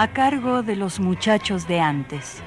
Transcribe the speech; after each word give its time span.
A 0.00 0.14
cargo 0.14 0.62
de 0.62 0.76
los 0.76 0.98
muchachos 0.98 1.68
de 1.68 1.78
antes. 1.78 2.42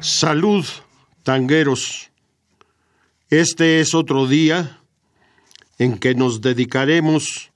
Salud, 0.00 0.64
tangueros. 1.22 2.10
Este 3.28 3.80
es 3.80 3.94
otro 3.94 4.26
día 4.26 4.80
en 5.76 5.98
que 5.98 6.14
nos 6.14 6.40
dedicaremos 6.40 7.52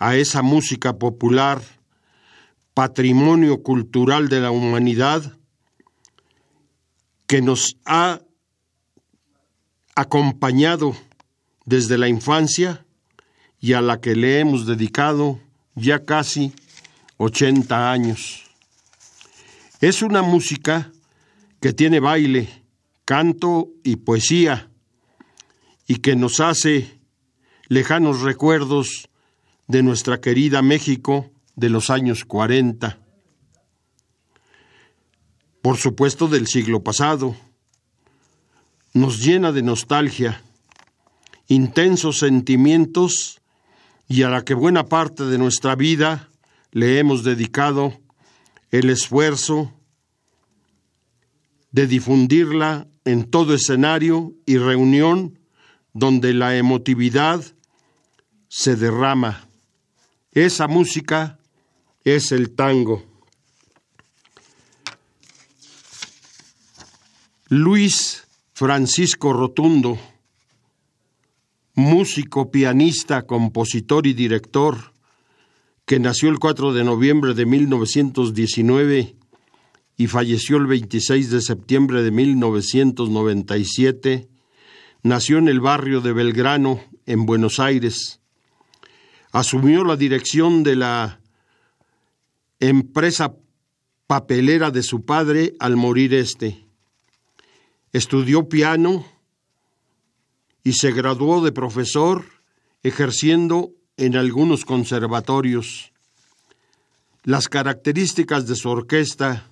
a 0.00 0.16
esa 0.16 0.42
música 0.42 0.92
popular, 0.98 1.62
patrimonio 2.74 3.62
cultural 3.62 4.28
de 4.28 4.40
la 4.40 4.50
humanidad, 4.50 5.38
que 7.28 7.42
nos 7.42 7.76
ha 7.84 8.22
acompañado 9.94 10.96
desde 11.64 11.98
la 11.98 12.08
infancia 12.08 12.84
y 13.60 13.74
a 13.74 13.80
la 13.80 14.00
que 14.00 14.16
le 14.16 14.40
hemos 14.40 14.66
dedicado 14.66 15.40
ya 15.74 16.04
casi 16.04 16.52
80 17.18 17.92
años. 17.92 18.42
Es 19.80 20.02
una 20.02 20.22
música 20.22 20.92
que 21.60 21.72
tiene 21.72 22.00
baile, 22.00 22.48
canto 23.04 23.68
y 23.84 23.96
poesía 23.96 24.68
y 25.86 25.96
que 25.96 26.16
nos 26.16 26.40
hace 26.40 27.00
lejanos 27.68 28.22
recuerdos 28.22 29.08
de 29.68 29.82
nuestra 29.82 30.20
querida 30.20 30.62
México 30.62 31.30
de 31.56 31.70
los 31.70 31.90
años 31.90 32.24
40. 32.24 32.98
Por 35.62 35.76
supuesto 35.76 36.28
del 36.28 36.48
siglo 36.48 36.82
pasado. 36.82 37.36
Nos 38.92 39.24
llena 39.24 39.52
de 39.52 39.62
nostalgia 39.62 40.42
intensos 41.48 42.18
sentimientos 42.18 43.40
y 44.08 44.22
a 44.22 44.28
la 44.28 44.44
que 44.44 44.54
buena 44.54 44.86
parte 44.86 45.24
de 45.24 45.38
nuestra 45.38 45.74
vida 45.74 46.28
le 46.70 46.98
hemos 46.98 47.24
dedicado 47.24 47.98
el 48.70 48.90
esfuerzo 48.90 49.72
de 51.70 51.86
difundirla 51.86 52.86
en 53.04 53.30
todo 53.30 53.54
escenario 53.54 54.34
y 54.46 54.58
reunión 54.58 55.38
donde 55.92 56.32
la 56.34 56.56
emotividad 56.56 57.42
se 58.48 58.76
derrama. 58.76 59.48
Esa 60.32 60.68
música 60.68 61.38
es 62.04 62.32
el 62.32 62.54
tango. 62.54 63.04
Luis 67.48 68.26
Francisco 68.54 69.32
Rotundo 69.32 69.98
músico, 71.74 72.50
pianista, 72.50 73.22
compositor 73.22 74.06
y 74.06 74.12
director, 74.12 74.92
que 75.84 75.98
nació 75.98 76.28
el 76.28 76.38
4 76.38 76.72
de 76.72 76.84
noviembre 76.84 77.34
de 77.34 77.46
1919 77.46 79.16
y 79.96 80.06
falleció 80.06 80.56
el 80.56 80.66
26 80.66 81.30
de 81.30 81.40
septiembre 81.40 82.02
de 82.02 82.10
1997, 82.10 84.28
nació 85.02 85.38
en 85.38 85.48
el 85.48 85.60
barrio 85.60 86.00
de 86.00 86.12
Belgrano, 86.12 86.80
en 87.06 87.26
Buenos 87.26 87.60
Aires. 87.60 88.20
Asumió 89.32 89.84
la 89.84 89.96
dirección 89.96 90.62
de 90.62 90.76
la 90.76 91.20
empresa 92.60 93.34
papelera 94.06 94.70
de 94.70 94.82
su 94.82 95.04
padre 95.04 95.54
al 95.58 95.76
morir 95.76 96.14
este. 96.14 96.64
Estudió 97.92 98.48
piano 98.48 99.04
y 100.64 100.74
se 100.74 100.92
graduó 100.92 101.42
de 101.44 101.52
profesor 101.52 102.24
ejerciendo 102.82 103.72
en 103.96 104.16
algunos 104.16 104.64
conservatorios. 104.64 105.92
Las 107.24 107.48
características 107.48 108.46
de 108.46 108.56
su 108.56 108.68
orquesta, 108.68 109.50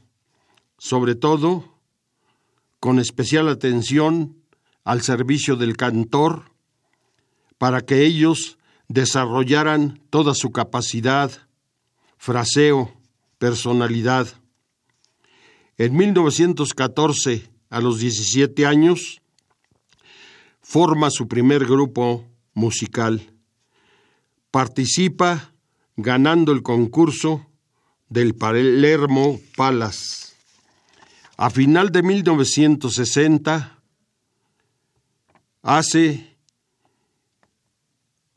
sobre 0.79 1.15
todo, 1.15 1.65
con 2.81 2.99
especial 2.99 3.49
atención 3.49 4.37
al 4.85 5.03
servicio 5.03 5.57
del 5.57 5.77
cantor, 5.77 6.51
para 7.59 7.83
que 7.83 8.05
ellos 8.05 8.59
desarrollaran 8.89 10.01
toda 10.11 10.35
su 10.35 10.51
capacidad, 10.51 11.31
fraseo, 12.17 12.93
personalidad. 13.39 14.27
En 15.79 15.97
1914, 15.97 17.51
a 17.69 17.81
los 17.81 18.01
17 18.01 18.67
años, 18.67 19.20
forma 20.71 21.11
su 21.11 21.27
primer 21.27 21.67
grupo 21.67 22.25
musical. 22.55 23.21
Participa 24.53 25.53
ganando 25.97 26.53
el 26.53 26.63
concurso 26.63 27.45
del 28.09 28.37
Palermo 28.37 29.41
Palace. 29.57 30.33
A 31.37 31.51
final 31.51 31.91
de 31.91 32.05
1960 32.05 33.83
hace 35.63 36.37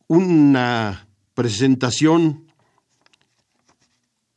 una 0.08 1.08
presentación 1.36 2.48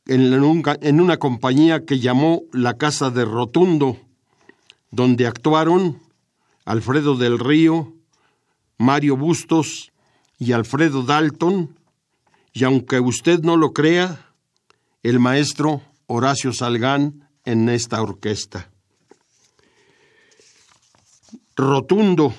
en 0.05 0.99
una 1.01 1.17
compañía 1.17 1.83
que 1.83 1.97
llamó 1.97 2.43
La 2.53 2.75
Casa 2.75 3.09
de 3.09 3.25
Rotundo, 3.25 3.97
donde 4.91 5.25
actuaron 5.25 6.06
Alfredo 6.67 7.15
del 7.15 7.39
Río, 7.39 7.93
Mario 8.77 9.15
Bustos 9.15 9.93
y 10.37 10.51
Alfredo 10.51 11.01
Dalton, 11.01 11.79
y 12.51 12.65
aunque 12.65 12.99
usted 12.99 13.39
no 13.39 13.55
lo 13.55 13.71
crea, 13.71 14.33
el 15.01 15.17
maestro 15.19 15.81
Horacio 16.07 16.51
Salgán 16.51 17.29
en 17.45 17.69
esta 17.69 18.01
orquesta. 18.01 18.69
Rotundo, 21.55 22.33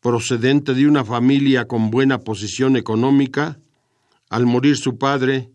procedente 0.00 0.72
de 0.72 0.88
una 0.88 1.04
familia 1.04 1.68
con 1.68 1.90
buena 1.90 2.20
posición 2.20 2.74
económica, 2.74 3.58
al 4.30 4.46
morir 4.46 4.78
su 4.78 4.96
padre, 4.96 5.50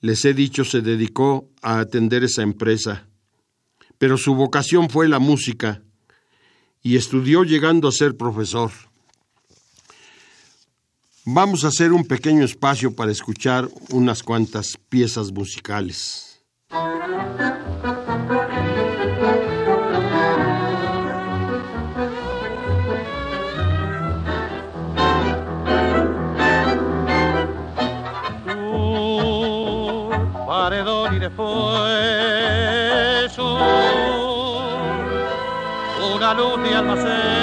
les 0.00 0.24
he 0.24 0.32
dicho, 0.32 0.64
se 0.64 0.80
dedicó 0.80 1.50
a 1.60 1.80
atender 1.80 2.24
esa 2.24 2.40
empresa. 2.40 3.08
Pero 3.98 4.16
su 4.16 4.34
vocación 4.34 4.88
fue 4.88 5.06
la 5.06 5.18
música 5.18 5.82
y 6.82 6.96
estudió 6.96 7.44
llegando 7.44 7.88
a 7.88 7.92
ser 7.92 8.16
profesor. 8.16 8.70
Vamos 11.24 11.64
a 11.64 11.68
hacer 11.68 11.92
un 11.92 12.04
pequeño 12.04 12.44
espacio 12.44 12.96
para 12.96 13.12
escuchar 13.12 13.68
unas 13.90 14.22
cuantas 14.22 14.76
piezas 14.88 15.30
musicales. 15.30 16.42
Luz 36.34 36.58
de. 36.58 37.42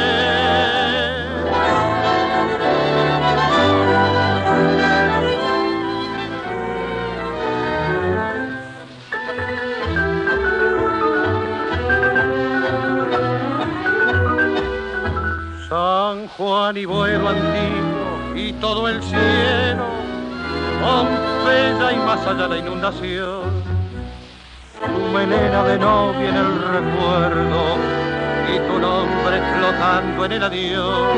San 15.69 16.27
Juan 16.29 16.77
y 16.77 16.85
vuelo 16.85 17.29
antiguo 17.29 18.35
y 18.35 18.53
todo 18.53 18.89
el 18.89 19.01
cielo, 19.03 19.85
Pompeya 20.81 21.91
y 21.91 21.97
más 21.97 22.25
allá 22.25 22.47
la 22.47 22.57
inundación. 22.57 23.43
Tu 24.79 25.01
melena 25.13 25.63
de 25.65 25.77
novia 25.77 26.29
en 26.29 26.35
el 26.35 26.61
recuerdo 26.61 27.98
y 28.55 28.59
tu 28.67 28.79
nombre 28.79 29.41
flotando 29.55 30.25
en 30.25 30.31
el 30.31 30.43
adiós. 30.43 31.17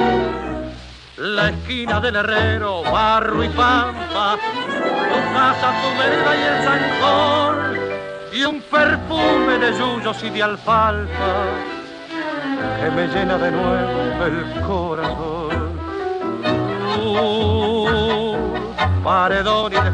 La 1.18 1.50
esquina 1.50 2.00
del 2.00 2.16
herrero, 2.16 2.84
barro 2.84 3.44
y 3.44 3.50
pampa, 3.50 4.38
casa, 5.34 5.74
tu 5.82 5.90
vereda 6.00 6.32
y 6.36 6.44
el 6.50 6.58
zanjón, 6.64 7.56
y 8.34 8.44
un 8.44 8.62
perfume 8.62 9.58
de 9.60 9.72
yuyos 9.78 10.24
y 10.24 10.30
de 10.30 10.44
alfalfa 10.44 11.34
que 12.80 12.92
me 12.92 13.08
llena 13.08 13.38
de 13.38 13.52
nuevo 13.52 14.26
el 14.26 14.62
corazón. 14.62 15.72
Paredón 19.04 19.74
y 19.74 19.76
de 19.76 19.92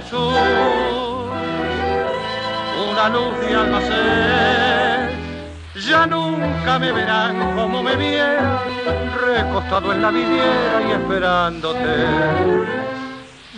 Jesús, 0.00 0.34
una 2.90 3.08
luz 3.10 3.40
de 3.40 3.54
almacén. 3.54 4.93
Ya 5.74 6.06
nunca 6.06 6.78
me 6.78 6.92
verán 6.92 7.56
como 7.56 7.82
me 7.82 7.96
vieran, 7.96 8.58
recostado 9.20 9.92
en 9.92 10.02
la 10.02 10.10
vidriera 10.10 10.80
y 10.88 10.92
esperándote. 10.92 12.06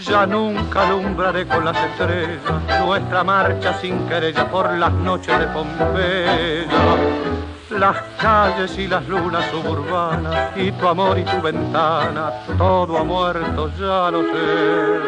Ya 0.03 0.25
nunca 0.25 0.87
alumbraré 0.89 1.47
con 1.47 1.67
las 1.67 1.77
estrellas 1.77 2.41
nuestra 2.81 3.23
marcha 3.23 3.75
sin 3.75 4.09
querella 4.09 4.51
por 4.51 4.73
las 4.73 4.93
noches 4.93 5.39
de 5.39 5.47
Pompeya. 5.49 6.67
Las 7.71 7.99
calles 8.19 8.79
y 8.79 8.87
las 8.89 9.07
lunas 9.07 9.45
suburbanas 9.51 10.57
y 10.57 10.73
tu 10.73 10.89
amor 10.89 11.19
y 11.19 11.25
tu 11.25 11.43
ventana, 11.43 12.33
todo 12.57 12.97
ha 12.97 13.05
muerto, 13.05 13.71
ya 13.79 14.11
lo 14.11 14.23
sé. 14.23 15.07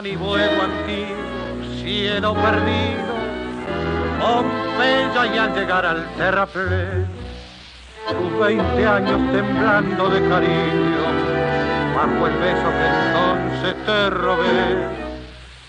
Juan 0.00 0.12
y 0.12 0.16
Buego 0.16 0.62
antiguo, 0.62 1.76
cielo 1.82 2.32
perdido, 2.32 3.12
Pompeya 4.18 5.26
y 5.26 5.38
al 5.38 5.54
llegar 5.54 5.84
al 5.84 6.08
terraplén, 6.14 7.06
tus 8.08 8.38
veinte 8.38 8.86
años 8.86 9.20
temblando 9.30 10.08
de 10.08 10.26
cariño, 10.26 11.04
bajo 11.94 12.26
el 12.28 12.34
beso 12.38 12.70
que 12.70 12.86
entonces 12.86 13.84
te 13.84 14.10
robé. 14.10 14.88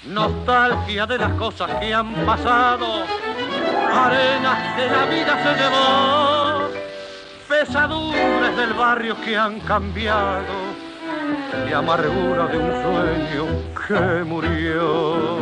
Nostalgia 0.05 1.05
de 1.05 1.17
las 1.17 1.33
cosas 1.33 1.69
que 1.81 1.93
han 1.93 2.13
pasado, 2.25 3.03
arenas 3.93 4.75
que 4.77 4.87
la 4.87 5.05
vida 5.07 5.43
se 5.43 5.61
llevó, 5.61 6.69
pesadumbres 7.49 8.55
del 8.55 8.73
barrio 8.75 9.19
que 9.25 9.35
han 9.35 9.59
cambiado 9.59 10.70
y 11.69 11.73
amargura 11.73 12.47
de 12.47 12.57
un 12.57 12.71
sueño 12.83 13.45
que 13.87 14.23
murió. 14.23 15.37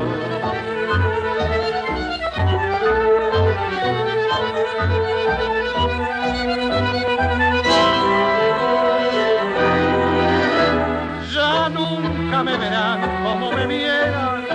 Ya 11.33 11.69
nunca 11.69 12.43
me 12.43 12.57
verán 12.57 13.01
como 13.23 13.51
me 13.51 13.67
vieran, 13.67 14.45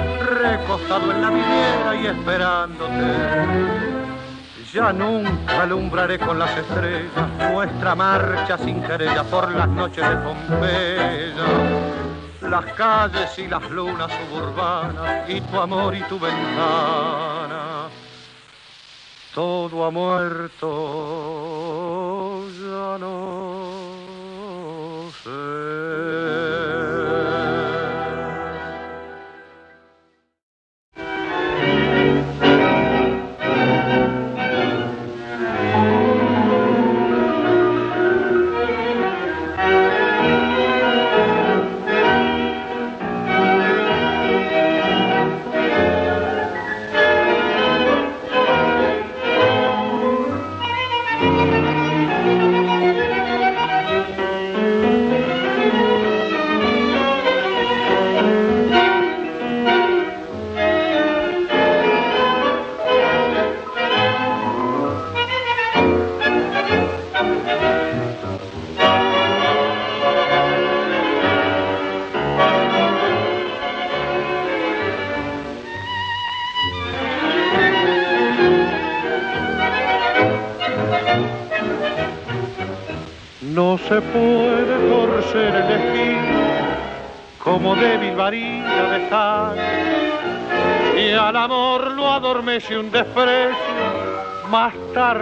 recostado 0.41 1.13
en 1.13 1.23
la 1.23 1.31
vidriera 1.31 1.97
y 1.97 2.07
esperándote. 2.07 4.04
Ya 4.75 4.93
nunca 4.93 5.63
alumbraré 5.63 6.19
con 6.19 6.37
las 6.37 6.51
estrellas 6.59 7.53
nuestra 7.53 7.95
marcha 7.95 8.59
sin 8.59 8.83
querella 8.83 9.23
por 9.23 9.49
las 9.53 9.69
noches 9.69 10.05
de 10.09 10.17
Pompeya. 10.17 11.47
Las 12.41 12.65
calles 12.73 13.39
y 13.39 13.47
las 13.47 13.71
lunas 13.71 14.11
suburbanas 14.11 15.31
y 15.31 15.41
tu 15.43 15.61
amor 15.61 15.95
y 15.95 16.01
tu 16.03 16.19
ventana. 16.19 17.87
Todo 19.33 19.85
ha 19.85 19.93
muerto, 19.93 20.67
ya 22.61 22.99
no 22.99 23.64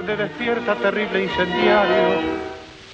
tarde 0.02 0.16
despierta 0.16 0.74
terrible 0.76 1.24
incendiario. 1.24 2.42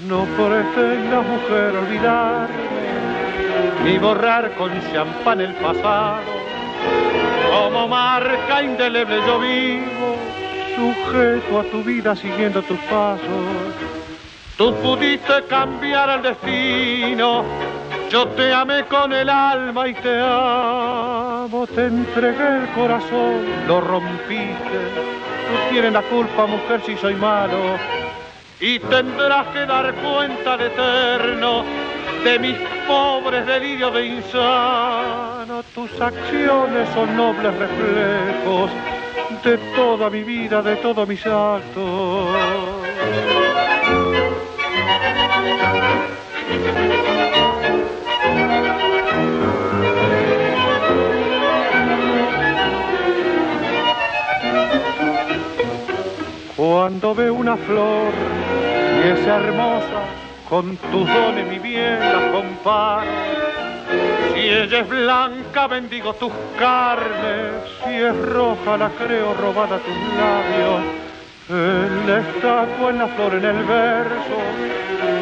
No 0.07 0.25
pretenda 0.37 1.23
mujer 1.23 1.77
olvidarme 1.77 2.49
ni 3.85 3.99
borrar 3.99 4.53
con 4.53 4.71
champán 4.93 5.41
el 5.41 5.55
pasado, 5.55 6.21
como 7.51 7.89
marca 7.89 8.63
indeleble 8.63 9.19
yo 9.27 9.41
vivo, 9.41 10.17
sujeto 10.77 11.61
a 11.61 11.65
tu 11.65 11.83
vida 11.83 12.15
siguiendo 12.15 12.63
tus 12.63 12.79
pasos. 12.81 13.29
Tú 14.57 14.75
pudiste 14.77 15.45
cambiar 15.49 16.11
el 16.11 16.23
destino, 16.23 17.45
yo 18.11 18.29
te 18.29 18.53
amé 18.53 18.85
con 18.85 19.13
el 19.13 19.29
alma 19.29 19.89
y 19.89 19.95
te 19.95 20.21
amo, 20.21 21.67
te 21.75 21.87
entregué 21.87 22.63
el 22.63 22.69
corazón, 22.75 23.45
lo 23.67 23.81
rompiste. 23.81 25.18
Tú 25.49 25.55
tienes 25.71 25.93
la 25.93 26.03
culpa, 26.03 26.47
mujer, 26.47 26.83
si 26.85 26.97
soy 26.99 27.15
malo, 27.15 27.79
y 28.61 28.79
tendrás 28.79 29.47
que 29.49 29.65
dar 29.65 29.95
cuenta 29.95 30.57
de 30.59 30.67
eterno 30.67 31.65
de 32.23 32.39
mis 32.39 32.57
pobres 32.87 33.47
delirios 33.47 33.95
de 33.95 34.07
insano. 34.07 35.63
Tus 35.75 35.91
acciones 36.01 36.89
son 36.93 37.17
nobles 37.17 37.55
reflejos 37.55 38.71
de 39.43 39.59
toda 39.75 40.11
mi 40.11 40.23
vida, 40.23 40.61
de 40.61 40.77
todos 40.77 41.09
mis 41.09 41.25
actos. 41.27 42.78
Cuando 56.71 57.15
veo 57.15 57.33
una 57.33 57.57
flor 57.57 58.13
y 59.03 59.09
es 59.09 59.27
hermosa, 59.27 60.03
con 60.51 60.77
tus 60.77 61.09
dones 61.09 61.47
mi 61.49 61.59
bien 61.59 61.99
la 61.99 62.31
comparo. 62.31 63.09
Si 64.35 64.41
ella 64.41 64.81
es 64.81 64.89
blanca, 64.89 65.67
bendigo 65.67 66.13
tus 66.13 66.31
carnes, 66.59 67.55
si 67.83 67.95
es 67.95 68.15
roja, 68.15 68.77
la 68.77 68.91
creo 68.91 69.33
robada 69.33 69.77
a 69.77 69.79
tus 69.79 69.97
labios. 70.21 70.83
En 71.49 72.07
la 72.07 72.19
estatua, 72.19 72.91
en 72.91 72.99
la 72.99 73.07
flor, 73.07 73.35
en 73.37 73.45
el 73.47 73.65
verso, 73.65 74.39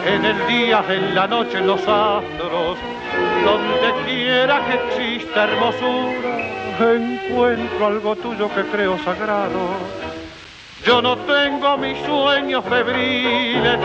en 0.04 0.24
el 0.24 0.46
día, 0.48 0.82
en 0.88 1.14
la 1.14 1.28
noche, 1.28 1.58
en 1.58 1.68
los 1.68 1.80
astros, 1.80 2.76
donde 3.44 3.94
quiera 4.04 4.60
que 4.66 4.74
exista 4.88 5.44
hermosura, 5.44 6.38
encuentro 6.80 7.86
algo 7.86 8.16
tuyo 8.16 8.52
que 8.52 8.62
creo 8.62 8.98
sagrado. 9.04 10.05
Yo 10.86 11.02
no 11.02 11.16
tengo 11.16 11.76
mis 11.78 11.98
sueños 12.06 12.64
febriles 12.64 13.76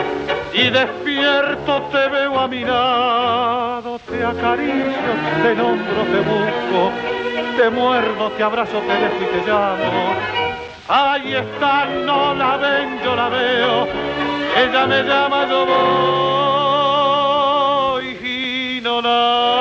y 0.54 0.70
despierto 0.70 1.82
te 1.90 2.08
veo 2.08 2.38
a 2.38 2.46
mi 2.46 2.64
lado. 2.64 3.98
te 4.08 4.24
acaricio, 4.24 5.12
te 5.42 5.52
nombro, 5.56 6.04
te 6.12 6.20
busco, 6.20 6.92
te 7.56 7.70
muerdo, 7.70 8.30
te 8.36 8.42
abrazo, 8.44 8.78
te 8.86 8.94
dejo 8.94 9.16
y 9.20 9.24
te 9.24 9.50
llamo. 9.50 10.14
Ahí 10.86 11.34
está, 11.34 11.86
no 11.86 12.34
la 12.34 12.56
ven, 12.58 13.00
yo 13.02 13.16
la 13.16 13.28
veo, 13.28 13.88
ella 14.64 14.86
me 14.86 15.02
llama, 15.02 15.48
yo 15.50 15.66
voy 17.96 18.06
y 18.22 18.80
no 18.80 19.00
la 19.00 19.51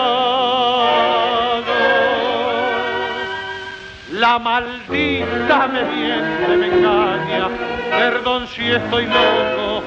La 4.31 4.39
maldita 4.39 5.67
me 5.67 5.83
miente, 5.83 6.55
me 6.55 6.67
engaña, 6.67 7.49
perdón 7.89 8.47
si 8.47 8.71
estoy 8.71 9.05
loco, 9.07 9.83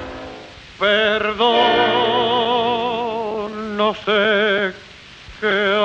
perdón, 0.78 1.46
no 3.78 3.94
sé 3.94 4.74
qué 5.40 5.76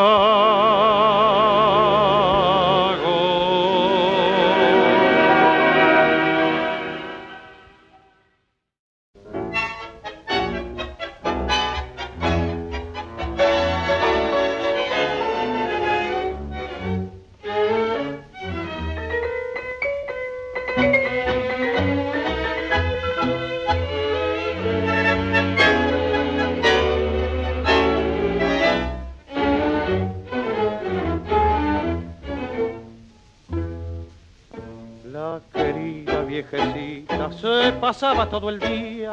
pasaba 37.89 38.29
todo 38.29 38.50
el 38.50 38.60
día, 38.60 39.12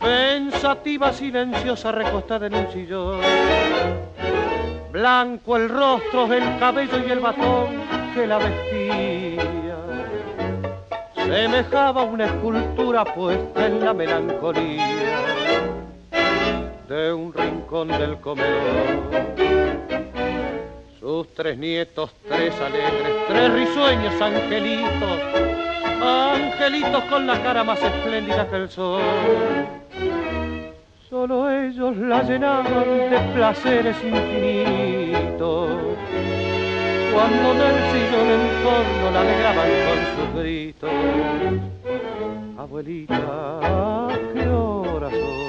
pensativa, 0.00 1.12
silenciosa, 1.12 1.92
recostada 1.92 2.46
en 2.46 2.54
un 2.54 2.72
sillón. 2.72 3.20
Blanco 4.90 5.58
el 5.58 5.68
rostro, 5.68 6.32
el 6.32 6.58
cabello 6.58 7.06
y 7.06 7.10
el 7.10 7.20
batón 7.20 7.82
que 8.14 8.26
la 8.26 8.38
vestía. 8.38 9.76
Semejaba 11.16 12.04
una 12.04 12.24
escultura 12.24 13.04
puesta 13.04 13.66
en 13.66 13.84
la 13.84 13.92
melancolía 13.92 15.18
de 16.88 17.12
un 17.12 17.30
rincón 17.30 17.88
del 17.88 18.16
comedor. 18.20 19.10
Sus 20.98 21.34
tres 21.34 21.58
nietos, 21.58 22.10
tres 22.26 22.54
alegres, 22.58 23.26
tres 23.28 23.52
risueños 23.52 24.22
angelitos 24.22 25.45
angelitos 26.02 27.04
con 27.04 27.26
la 27.26 27.42
cara 27.42 27.64
más 27.64 27.82
espléndida 27.82 28.48
que 28.48 28.56
el 28.56 28.70
sol. 28.70 29.00
Solo 31.08 31.50
ellos 31.50 31.96
la 31.96 32.22
llenaban 32.22 33.10
de 33.10 33.18
placeres 33.34 33.96
infinitos. 34.04 35.70
Cuando 37.12 37.54
del 37.54 37.76
sillón 37.92 38.28
en 38.28 38.62
torno 38.62 39.10
la 39.12 39.20
alegraban 39.20 39.70
con 39.86 39.98
sus 40.14 40.28
gritos. 40.42 40.90
Abuelita, 42.58 44.08
¿qué 44.34 44.48
horas 44.48 45.12
son? 45.12 45.46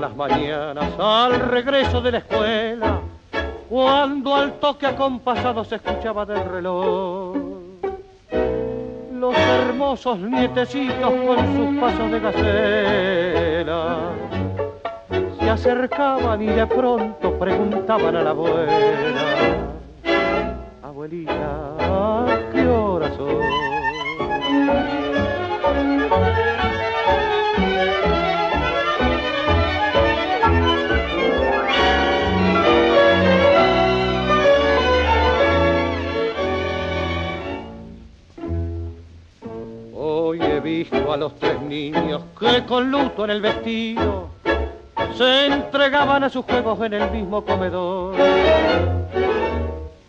Las 0.00 0.14
mañanas 0.14 0.92
al 0.98 1.40
regreso 1.40 2.00
de 2.00 2.12
la 2.12 2.18
escuela, 2.18 3.00
cuando 3.68 4.34
al 4.34 4.52
toque 4.54 4.86
acompasado 4.86 5.64
se 5.64 5.76
escuchaba 5.76 6.24
del 6.24 6.44
reloj. 6.44 7.36
Los 9.12 9.36
hermosos 9.36 10.18
nietecitos 10.18 11.12
con 11.12 11.56
sus 11.56 11.80
pasos 11.80 12.10
de 12.10 12.20
gacela 12.20 14.10
se 15.40 15.50
acercaban 15.50 16.42
y 16.42 16.46
de 16.46 16.66
pronto 16.66 17.38
preguntaban 17.38 18.16
a 18.16 18.22
la 18.22 18.30
abuela, 18.30 18.72
abuelita, 20.82 21.74
¿qué 22.52 22.66
hora 22.66 23.10
son? 23.16 23.38
Que 42.38 42.64
con 42.66 42.90
luto 42.90 43.24
en 43.24 43.30
el 43.30 43.40
vestido 43.40 44.28
se 45.16 45.46
entregaban 45.46 46.22
a 46.22 46.30
sus 46.30 46.44
juegos 46.44 46.80
en 46.82 46.92
el 46.94 47.10
mismo 47.10 47.44
comedor. 47.44 48.14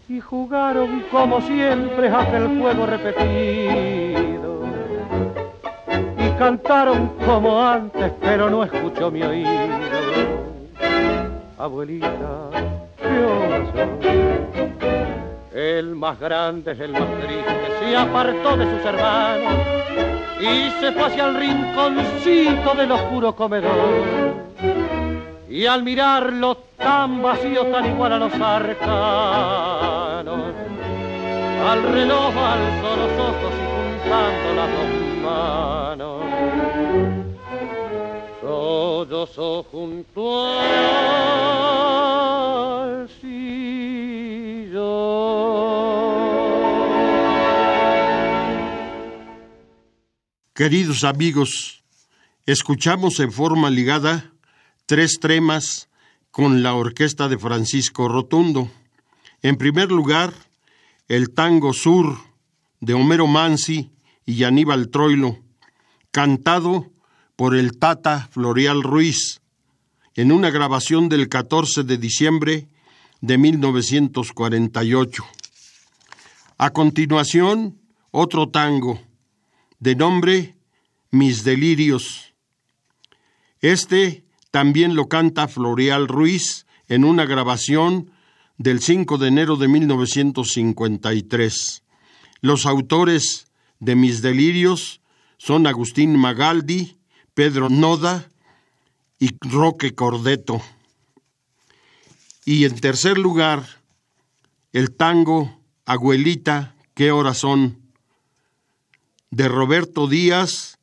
Y 0.07 0.19
jugaron 0.19 1.05
como 1.11 1.41
siempre 1.41 2.09
aquel 2.09 2.59
juego 2.59 2.85
repetido. 2.85 4.59
Y 6.17 6.29
cantaron 6.37 7.13
como 7.25 7.59
antes, 7.61 8.11
pero 8.21 8.49
no 8.49 8.63
escuchó 8.63 9.09
mi 9.09 9.23
oído. 9.23 9.49
Abuelita, 11.57 12.49
¿qué 12.97 13.25
El 15.77 15.95
más 15.95 16.19
grande 16.19 16.73
es 16.73 16.79
el 16.79 16.91
más 16.91 17.09
triste, 17.21 17.55
se 17.79 17.97
apartó 17.97 18.55
de 18.55 18.65
sus 18.65 18.85
hermanos 18.85 20.08
y 20.39 20.71
se 20.79 20.91
fue 20.93 21.03
hacia 21.03 21.25
el 21.25 21.35
rinconcito 21.35 22.73
del 22.75 22.91
oscuro 22.91 23.35
comedor. 23.35 24.49
Y 25.49 25.65
al 25.65 25.83
mirarlo 25.83 26.57
tan 26.77 27.21
vacío, 27.21 27.65
tan 27.65 27.85
igual 27.87 28.13
a 28.13 28.19
los 28.19 28.33
arcanos, 28.33 28.85
al 31.67 31.83
reloj 31.83 32.33
alzó 32.37 32.95
los 32.95 33.11
ojos 33.19 33.53
y 33.53 33.65
juntando 33.75 34.53
las 34.55 34.69
dos 34.77 34.89
manos, 35.21 36.23
sollozó 38.41 39.63
junto 39.63 40.59
al 40.59 42.28
Queridos 50.59 51.05
amigos, 51.05 51.85
escuchamos 52.45 53.21
en 53.21 53.31
forma 53.31 53.69
ligada 53.69 54.33
tres 54.87 55.17
tremas 55.21 55.87
con 56.31 56.63
la 56.63 56.73
orquesta 56.73 57.29
de 57.29 57.37
Francisco 57.37 58.09
Rotundo. 58.09 58.69
En 59.41 59.55
primer 59.55 59.89
lugar, 59.89 60.33
el 61.07 61.29
tango 61.29 61.71
sur 61.71 62.17
de 62.81 62.93
Homero 62.93 63.25
Mansi 63.25 63.89
y 64.25 64.43
Aníbal 64.43 64.89
Troilo, 64.89 65.39
cantado 66.11 66.91
por 67.37 67.55
el 67.55 67.77
Tata 67.77 68.27
Florial 68.29 68.83
Ruiz, 68.83 69.39
en 70.13 70.33
una 70.33 70.49
grabación 70.49 71.07
del 71.07 71.29
14 71.29 71.85
de 71.85 71.97
diciembre 71.97 72.67
de 73.21 73.37
1948. 73.37 75.23
A 76.57 76.69
continuación, 76.71 77.79
otro 78.11 78.49
tango, 78.49 78.99
de 79.79 79.95
nombre 79.95 80.55
Mis 81.11 81.43
Delirios. 81.43 82.33
Este 83.61 84.23
también 84.51 84.95
lo 84.95 85.07
canta 85.07 85.47
Floreal 85.47 86.07
Ruiz 86.07 86.67
en 86.87 87.03
una 87.05 87.25
grabación 87.25 88.11
del 88.57 88.81
5 88.81 89.17
de 89.17 89.27
enero 89.27 89.55
de 89.55 89.67
1953. 89.67 91.83
Los 92.41 92.65
autores 92.65 93.47
de 93.79 93.95
Mis 93.95 94.21
Delirios 94.21 95.01
son 95.37 95.67
Agustín 95.67 96.17
Magaldi, 96.17 96.97
Pedro 97.33 97.69
Noda 97.69 98.29
y 99.17 99.29
Roque 99.39 99.95
Cordeto. 99.95 100.61
Y 102.43 102.65
en 102.65 102.77
tercer 102.79 103.17
lugar, 103.17 103.65
el 104.73 104.93
tango 104.95 105.57
Abuelita, 105.85 106.75
qué 106.93 107.11
horas 107.11 107.37
son, 107.37 107.78
de 109.31 109.47
Roberto 109.47 110.07
Díaz, 110.07 110.77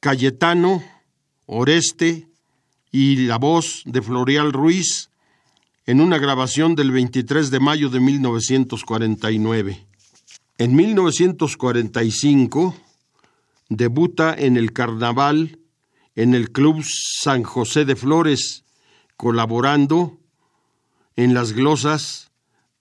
Cayetano, 0.00 0.82
Oreste 1.46 2.28
y 2.92 3.26
la 3.26 3.38
voz 3.38 3.82
de 3.84 4.02
Floreal 4.02 4.52
Ruiz 4.52 5.10
en 5.86 6.00
una 6.00 6.18
grabación 6.18 6.74
del 6.74 6.90
23 6.92 7.50
de 7.50 7.60
mayo 7.60 7.88
de 7.88 8.00
1949. 8.00 9.86
En 10.58 10.76
1945 10.76 12.74
debuta 13.68 14.34
en 14.34 14.56
el 14.56 14.72
carnaval 14.72 15.58
en 16.14 16.34
el 16.34 16.50
Club 16.50 16.84
San 16.84 17.44
José 17.44 17.84
de 17.84 17.94
Flores, 17.94 18.64
colaborando 19.16 20.18
en 21.14 21.32
las 21.32 21.52
glosas 21.52 22.32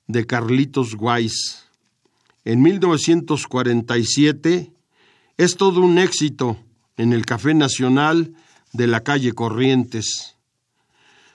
de 0.07 0.25
Carlitos 0.25 0.95
Guais. 0.95 1.66
En 2.47 2.61
1947 2.61 4.71
es 5.35 5.57
todo 5.57 5.81
un 5.81 5.97
éxito 5.97 6.57
en 6.95 7.11
el 7.11 7.25
Café 7.25 7.53
Nacional 7.53 8.35
de 8.71 8.87
la 8.87 9.03
calle 9.03 9.33
Corrientes. 9.33 10.37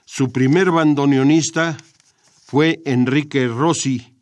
Su 0.05 0.31
primer 0.31 0.71
bandoneonista 0.71 1.77
fue 2.47 2.81
Enrique 2.85 3.47
Rossi, 3.47 4.15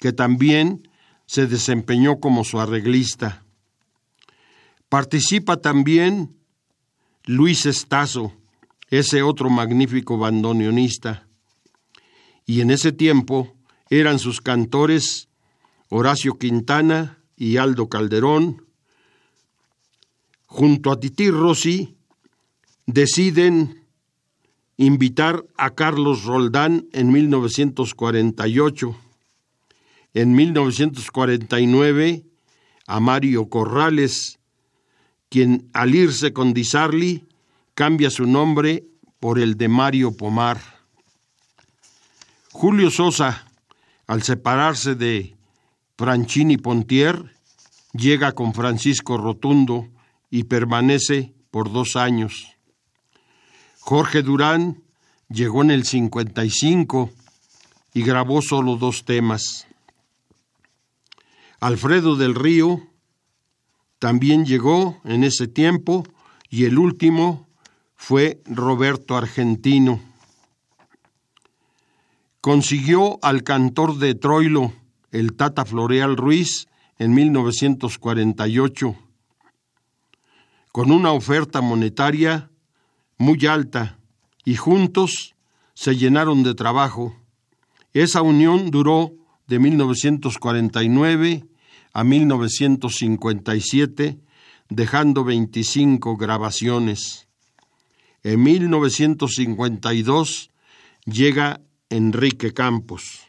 que 0.00 0.12
también 0.12 0.88
se 1.26 1.46
desempeñó 1.46 2.18
como 2.18 2.42
su 2.42 2.58
arreglista. 2.58 3.44
Participa 4.88 5.58
también 5.58 6.34
Luis 7.24 7.66
Estazo, 7.66 8.32
ese 8.90 9.22
otro 9.22 9.48
magnífico 9.48 10.18
bandoneonista. 10.18 11.28
Y 12.44 12.62
en 12.62 12.72
ese 12.72 12.90
tiempo 12.90 13.54
eran 13.88 14.18
sus 14.18 14.40
cantores 14.40 15.28
Horacio 15.94 16.38
Quintana 16.38 17.18
y 17.36 17.58
Aldo 17.58 17.90
Calderón. 17.90 18.64
Junto 20.46 20.90
a 20.90 20.98
Tití 20.98 21.30
Rossi 21.30 21.98
deciden 22.86 23.84
invitar 24.78 25.44
a 25.58 25.74
Carlos 25.74 26.24
Roldán 26.24 26.86
en 26.94 27.12
1948. 27.12 28.96
En 30.14 30.32
1949 30.32 32.24
a 32.86 33.00
Mario 33.00 33.50
Corrales, 33.50 34.38
quien 35.28 35.68
al 35.74 35.94
irse 35.94 36.32
con 36.32 36.54
Disarli 36.54 37.26
cambia 37.74 38.08
su 38.08 38.24
nombre 38.24 38.86
por 39.20 39.38
el 39.38 39.58
de 39.58 39.68
Mario 39.68 40.16
Pomar. 40.16 40.58
Julio 42.50 42.90
Sosa, 42.90 43.46
al 44.06 44.22
separarse 44.22 44.94
de 44.94 45.36
Franchini 46.02 46.56
Pontier, 46.56 47.32
llega 47.92 48.32
con 48.32 48.54
Francisco 48.54 49.18
Rotundo 49.18 49.86
y 50.30 50.42
permanece 50.42 51.32
por 51.52 51.70
dos 51.70 51.94
años. 51.94 52.56
Jorge 53.78 54.22
Durán 54.22 54.82
llegó 55.28 55.62
en 55.62 55.70
el 55.70 55.84
55 55.84 57.08
y 57.94 58.02
grabó 58.02 58.42
solo 58.42 58.74
dos 58.74 59.04
temas. 59.04 59.68
Alfredo 61.60 62.16
del 62.16 62.34
Río 62.34 62.82
también 64.00 64.44
llegó 64.44 65.00
en 65.04 65.22
ese 65.22 65.46
tiempo 65.46 66.02
y 66.50 66.64
el 66.64 66.80
último 66.80 67.46
fue 67.94 68.42
Roberto 68.46 69.16
Argentino. 69.16 70.00
Consiguió 72.40 73.20
al 73.22 73.44
cantor 73.44 73.98
de 73.98 74.16
Troilo, 74.16 74.72
el 75.12 75.34
Tata 75.34 75.64
Floreal 75.64 76.16
Ruiz, 76.16 76.66
en 76.98 77.14
1948, 77.14 78.96
con 80.72 80.90
una 80.90 81.12
oferta 81.12 81.60
monetaria 81.60 82.50
muy 83.18 83.46
alta 83.46 84.00
y 84.44 84.56
juntos 84.56 85.36
se 85.74 85.94
llenaron 85.96 86.42
de 86.42 86.54
trabajo. 86.54 87.14
Esa 87.92 88.22
unión 88.22 88.70
duró 88.70 89.12
de 89.46 89.58
1949 89.58 91.44
a 91.92 92.04
1957, 92.04 94.18
dejando 94.70 95.24
25 95.24 96.16
grabaciones. 96.16 97.28
En 98.22 98.42
1952 98.42 100.50
llega 101.04 101.60
Enrique 101.90 102.54
Campos. 102.54 103.21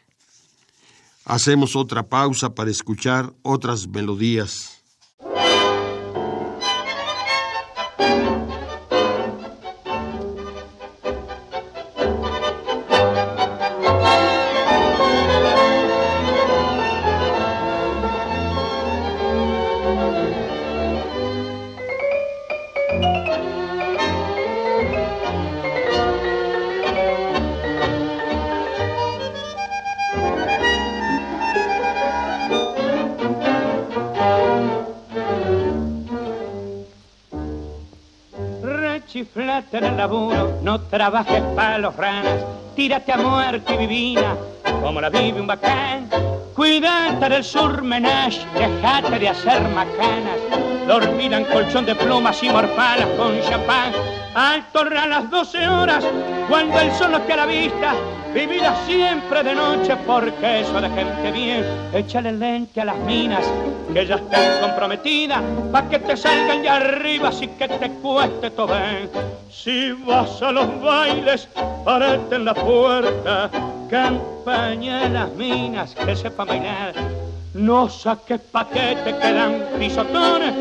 Hacemos 1.26 1.74
otra 1.74 2.08
pausa 2.08 2.54
para 2.54 2.70
escuchar 2.70 3.32
otras 3.42 3.88
melodías. 3.88 4.73
No 40.64 40.80
trabajes 40.80 41.42
para 41.54 41.76
los 41.76 41.94
ranas, 41.94 42.42
tírate 42.74 43.12
a 43.12 43.18
muerte 43.18 43.74
y 43.74 43.76
vivina, 43.76 44.34
como 44.80 44.98
la 44.98 45.10
vive 45.10 45.38
un 45.38 45.46
bacán. 45.46 46.08
Cuídate 46.56 47.28
del 47.28 47.44
surmenage, 47.44 48.46
dejate 48.54 49.18
de 49.18 49.28
hacer 49.28 49.60
macanas, 49.68 50.38
dormir 50.86 51.32
en 51.32 51.44
colchón 51.44 51.86
de 51.86 51.94
plumas 51.94 52.42
y 52.42 52.48
morfalas 52.48 53.08
con 53.16 53.40
champán. 53.42 53.92
Al 54.34 54.64
tornar 54.72 55.08
las 55.08 55.30
12 55.30 55.68
horas, 55.68 56.04
cuando 56.48 56.78
el 56.80 56.90
sol 56.92 57.12
no 57.12 57.18
esté 57.18 57.34
a 57.34 57.36
la 57.36 57.46
vista, 57.46 57.94
vivida 58.34 58.74
siempre 58.84 59.44
de 59.44 59.54
noche 59.54 59.96
porque 60.04 60.60
eso 60.60 60.80
de 60.80 60.90
gente 60.90 61.30
bien. 61.30 61.64
Échale 61.92 62.32
lente 62.32 62.80
a 62.80 62.86
las 62.86 62.96
minas 62.98 63.44
que 63.92 64.04
ya 64.04 64.16
están 64.16 64.60
comprometidas, 64.60 65.40
pa' 65.70 65.88
que 65.88 66.00
te 66.00 66.16
salgan 66.16 66.62
de 66.62 66.68
arriba 66.68 67.28
así 67.28 67.46
que 67.46 67.68
te 67.68 67.90
cueste 68.02 68.50
todo 68.50 68.74
bien. 68.74 69.08
Si 69.50 69.92
vas 69.92 70.42
a 70.42 70.50
los 70.50 70.82
bailes, 70.82 71.48
parate 71.84 72.34
en 72.34 72.44
la 72.44 72.54
puerta, 72.54 73.48
campaña 73.88 75.06
a 75.06 75.08
las 75.08 75.30
minas 75.34 75.94
que 75.94 76.16
sepan 76.16 76.48
bailar. 76.48 77.13
No 77.54 77.88
saques 77.88 78.40
paquete 78.50 79.16
que 79.16 79.32
dan 79.32 79.62
pisotones, 79.78 80.52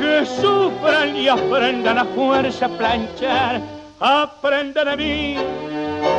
que 0.00 0.26
sufran 0.26 1.16
y 1.16 1.28
aprendan 1.28 1.98
a 1.98 2.04
fuerza 2.04 2.66
a 2.66 2.68
planchar. 2.70 3.60
Aprende 4.00 4.84
de 4.84 4.96
mí, 4.96 5.36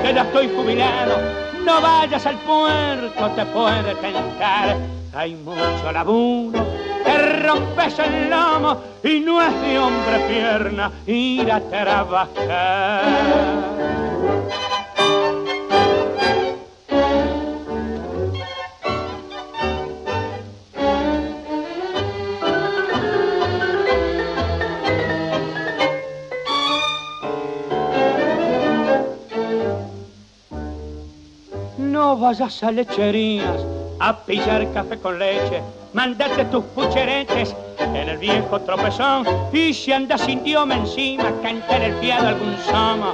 que 0.02 0.14
ya 0.14 0.22
estoy 0.22 0.48
jubilado. 0.56 1.18
No 1.66 1.82
vayas 1.82 2.26
al 2.26 2.38
puerto, 2.38 3.28
te 3.36 3.46
puede 3.48 3.94
tentar. 3.96 4.78
Hay 5.14 5.36
mucho 5.36 5.92
laburo, 5.92 6.66
te 7.04 7.42
rompes 7.44 8.00
el 8.00 8.30
lomo 8.30 8.82
y 9.04 9.20
no 9.20 9.42
es 9.42 9.62
de 9.62 9.80
hombre 9.80 10.20
pierna 10.30 10.94
ir 11.08 11.52
a 11.52 11.60
trabajar. 11.60 13.04
Vayas 32.18 32.64
a 32.64 32.72
lecherías 32.72 33.66
a 34.00 34.18
pillar 34.26 34.72
café 34.72 34.98
con 34.98 35.20
leche, 35.20 35.62
mandate 35.94 36.46
tus 36.46 36.64
pucheretes 36.76 37.56
en 37.78 37.96
el 37.96 38.18
viejo 38.18 38.60
tropezón 38.62 39.26
y 39.52 39.74
si 39.74 39.92
andas 39.92 40.22
sin 40.22 40.44
dios 40.44 40.70
encima, 40.72 41.32
cantar 41.44 41.82
el 41.82 41.94
fiado 41.96 42.30
algún 42.30 42.56
somo 42.70 43.14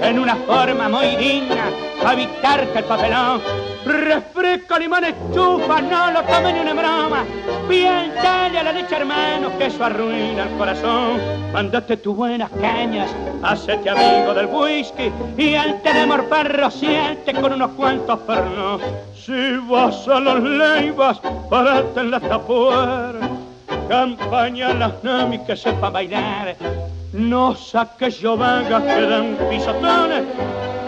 en 0.00 0.18
una 0.18 0.36
forma 0.36 0.88
muy 0.88 1.16
digna, 1.16 1.70
para 2.02 2.14
evitarte 2.14 2.78
el 2.78 2.84
papelón. 2.84 3.40
Refresco, 3.84 4.78
limón, 4.78 5.04
estufa, 5.04 5.80
no 5.80 6.10
lo 6.10 6.22
tomen 6.22 6.54
ni 6.54 6.60
una 6.60 6.74
broma. 6.74 7.24
Bien, 7.68 8.12
dale 8.22 8.58
a 8.58 8.62
la 8.62 8.72
leche, 8.72 8.96
hermano, 8.96 9.56
que 9.58 9.66
eso 9.66 9.84
arruina 9.84 10.44
el 10.44 10.56
corazón. 10.56 11.18
Mandate 11.52 11.96
tus 11.98 12.16
buenas 12.16 12.50
cañas, 12.60 13.10
hacete 13.42 13.90
amigo 13.90 14.34
del 14.34 14.46
whisky 14.46 15.12
y 15.36 15.54
antes 15.54 15.94
de 15.94 16.06
morfar, 16.06 16.56
rociarte 16.56 17.32
con 17.34 17.52
unos 17.52 17.70
cuantos 17.72 18.18
pernos. 18.20 18.80
Si 19.14 19.56
vas 19.68 20.06
a 20.08 20.20
los 20.20 20.42
leivas, 20.42 21.20
parate 21.48 22.00
en 22.00 22.10
la 22.10 22.20
tapuera. 22.20 23.12
Campaña 23.88 24.72
las 24.74 25.04
namis 25.04 25.40
que 25.42 25.56
sepa 25.56 25.90
bailar 25.90 26.56
No 27.14 27.54
saques 27.54 28.18
yo 28.18 28.36
vagas 28.36 28.82
que 28.82 29.00
den 29.02 29.36
pisotones, 29.48 30.24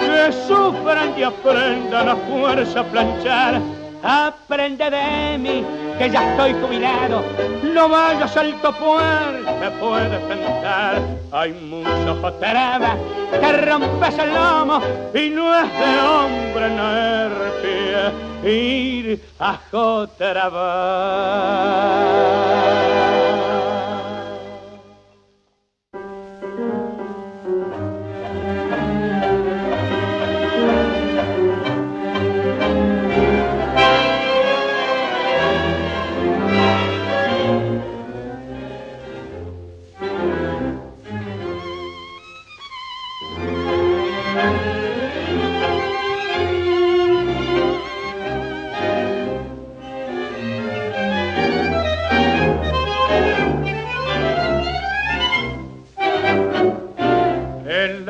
que 0.01 0.33
sufran 0.49 1.17
y 1.17 1.23
aprendan 1.23 2.09
a 2.09 2.17
fuerza 2.17 2.81
a 2.81 2.85
planchar. 2.85 3.61
Aprende 4.03 4.91
de 4.91 5.39
mí, 5.39 5.65
que 5.97 6.11
ya 6.11 6.33
estoy 6.33 6.53
jubilado. 6.55 7.23
No 7.63 7.89
vayas 7.89 8.37
al 8.37 8.61
topuer, 8.61 9.41
me 9.61 9.71
puedes 9.79 10.21
pensar. 10.23 11.01
Hay 11.31 11.53
muchos 11.53 12.19
joterabas 12.21 12.97
que 13.31 13.53
rompes 13.53 14.19
el 14.19 14.35
lomo 14.35 14.81
y 15.15 15.31
no 15.31 15.57
es 15.61 15.73
de 15.79 16.01
hombre 16.01 16.71
nerpie 16.71 18.11
ir 18.51 19.23
a 19.39 19.61
joterabas. 19.71 20.27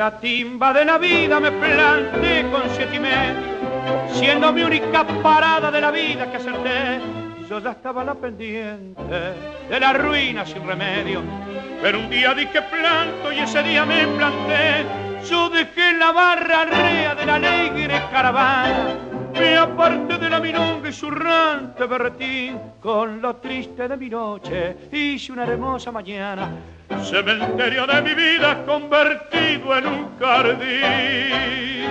La 0.07 0.19
timba 0.21 0.71
de 0.71 0.85
la 0.85 0.97
vida 0.97 1.37
me 1.37 1.51
planté 1.51 2.49
con 2.49 2.61
siete 2.73 2.95
y 2.95 2.99
medio, 2.99 4.13
siendo 4.13 4.53
mi 4.53 4.63
única 4.63 5.05
parada 5.21 5.69
de 5.69 5.81
la 5.81 5.91
vida 5.91 6.31
que 6.31 6.37
acerté. 6.37 7.01
Yo 7.49 7.59
ya 7.59 7.71
estaba 7.71 8.05
la 8.05 8.15
pendiente 8.15 9.03
de 9.69 9.79
la 9.81 9.91
ruina 9.91 10.45
sin 10.45 10.65
remedio, 10.65 11.21
pero 11.81 11.99
un 11.99 12.09
día 12.09 12.33
dije 12.33 12.61
planto 12.61 13.33
y 13.33 13.39
ese 13.39 13.61
día 13.63 13.85
me 13.85 14.07
planté. 14.07 14.85
Yo 15.29 15.49
dejé 15.49 15.91
la 15.97 16.13
barra 16.13 16.63
rea 16.63 17.13
de 17.13 17.25
la 17.25 17.35
alegre 17.35 18.01
caravana, 18.09 18.95
me 19.39 19.57
aparté 19.57 20.17
de 20.17 20.29
la 20.29 20.39
milonga 20.39 20.89
y 20.89 20.93
zurrante 20.93 21.85
berretín, 21.85 22.59
con 22.81 23.21
lo 23.21 23.35
triste 23.37 23.87
de 23.87 23.97
mi 23.97 24.09
noche 24.09 24.75
hice 24.91 25.31
una 25.31 25.43
hermosa 25.43 25.91
mañana. 25.91 26.49
Cementerio 27.03 27.85
de 27.85 28.01
mi 28.01 28.13
vida 28.13 28.63
convertido 28.65 29.77
en 29.77 29.87
un 29.87 30.19
jardín. 30.19 31.87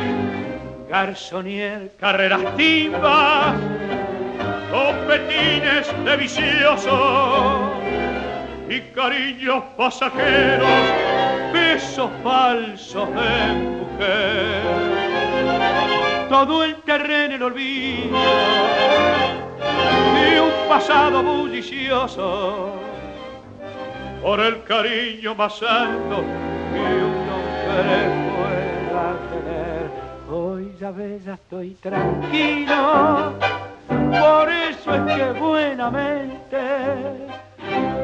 Garzonier, 0.89 1.93
carreras 1.99 2.57
timbas, 2.57 3.55
copetines 4.71 5.93
de 6.05 6.17
vicioso 6.17 7.73
y 8.69 8.81
cariños 8.95 9.63
pasajeros, 9.77 10.69
besos 11.53 12.11
falsos 12.23 13.09
de 13.09 13.55
mujer. 13.79 14.96
Todo 16.29 16.65
el 16.65 16.77
terreno 16.83 17.37
el 17.37 17.43
olvido 17.43 18.19
y 20.17 20.39
un 20.39 20.69
pasado 20.69 21.23
bullicioso 21.23 22.73
por 24.23 24.41
el 24.41 24.63
cariño 24.65 25.35
más 25.37 25.63
alto 25.63 26.25
que 26.73 26.81
un 26.81 27.29
hombre 27.31 27.99
pueda 28.37 29.17
tener. 29.31 29.91
Hoy 30.29 30.75
ya 30.81 30.91
ves, 30.91 31.27
estoy 31.27 31.75
tranquilo, 31.75 33.35
por 33.89 34.51
eso 34.51 34.95
es 34.95 35.15
que 35.15 35.39
buenamente 35.39 36.59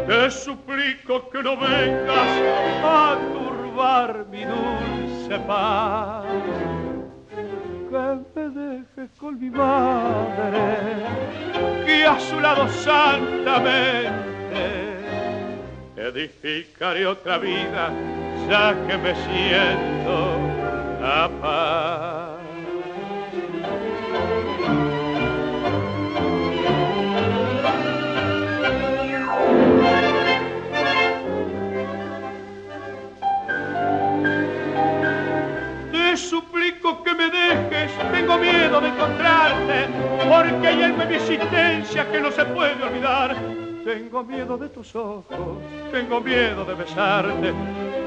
te 0.06 0.30
suplico 0.30 1.28
que 1.28 1.42
no 1.42 1.56
vengas 1.56 2.40
a 2.84 3.16
turbar 3.32 4.26
mi 4.30 4.44
dulce 4.44 5.38
paz. 5.40 6.81
Que 7.92 7.98
me 8.34 8.48
dejes 8.48 9.10
con 9.20 9.38
mi 9.38 9.50
madre, 9.50 11.04
que 11.84 12.06
a 12.06 12.18
su 12.18 12.40
lado 12.40 12.66
santamente 12.70 14.22
edificaré 15.96 17.06
otra 17.06 17.36
vida, 17.36 17.90
ya 18.48 18.74
que 18.86 18.96
me 18.96 19.14
siento 19.14 20.38
la 21.02 21.28
que 36.82 37.14
me 37.14 37.30
dejes, 37.30 37.92
tengo 38.10 38.38
miedo 38.38 38.80
de 38.80 38.88
encontrarte, 38.88 39.86
porque 40.28 40.68
hay 40.68 40.82
en 40.82 40.98
mi 40.98 41.14
existencia 41.14 42.10
que 42.10 42.20
no 42.20 42.30
se 42.32 42.44
puede 42.44 42.82
olvidar 42.82 43.36
tengo 43.84 44.22
miedo 44.22 44.56
de 44.56 44.68
tus 44.68 44.94
ojos, 44.94 45.58
tengo 45.90 46.20
miedo 46.20 46.64
de 46.64 46.74
besarte, 46.74 47.52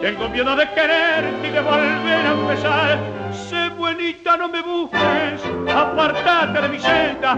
tengo 0.02 0.30
miedo 0.30 0.56
de 0.56 0.70
quererte 0.70 1.48
y 1.48 1.52
de 1.52 1.60
volver 1.60 2.26
a 2.26 2.32
empezar. 2.32 3.00
Sé 3.34 3.70
buenita, 3.70 4.38
no 4.38 4.48
me 4.48 4.62
busques, 4.62 5.42
apartate 5.70 6.62
de 6.62 6.70
mi 6.70 6.80
senda, 6.80 7.38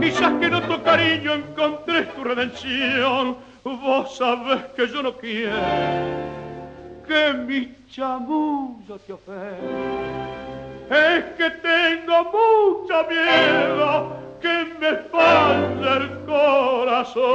quizás 0.00 0.32
que 0.38 0.46
en 0.46 0.68
tu 0.68 0.82
cariño 0.82 1.34
encontré 1.34 2.02
tu 2.04 2.24
redención. 2.24 3.36
Vos 3.64 4.16
sabés 4.16 4.64
que 4.76 4.86
yo 4.88 5.02
no 5.02 5.16
quiero 5.16 5.56
que 7.06 7.32
mi 7.32 7.74
chamullo 7.90 8.98
te 8.98 9.12
ofenda. 9.14 10.27
Es 10.90 11.24
que 11.36 11.50
tengo 11.50 12.24
mucho 12.24 13.06
miedo 13.08 14.16
que 14.40 14.64
me 14.80 14.96
falta 15.10 15.96
el 15.98 16.24
corazón. 16.24 17.28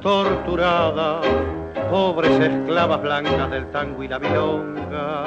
Torturadas, 0.00 1.26
pobres 1.90 2.38
esclavas 2.40 3.02
blancas 3.02 3.50
del 3.50 3.70
tango 3.70 4.02
y 4.02 4.08
la 4.08 4.18
milonga. 4.18 5.24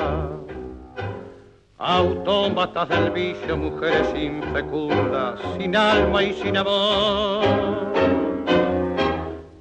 Autómatas 1.77 2.89
del 2.89 3.09
vicio, 3.11 3.57
mujeres 3.57 4.07
infecundas, 4.15 5.39
sin 5.57 5.75
alma 5.75 6.23
y 6.23 6.33
sin 6.33 6.57
amor. 6.57 7.43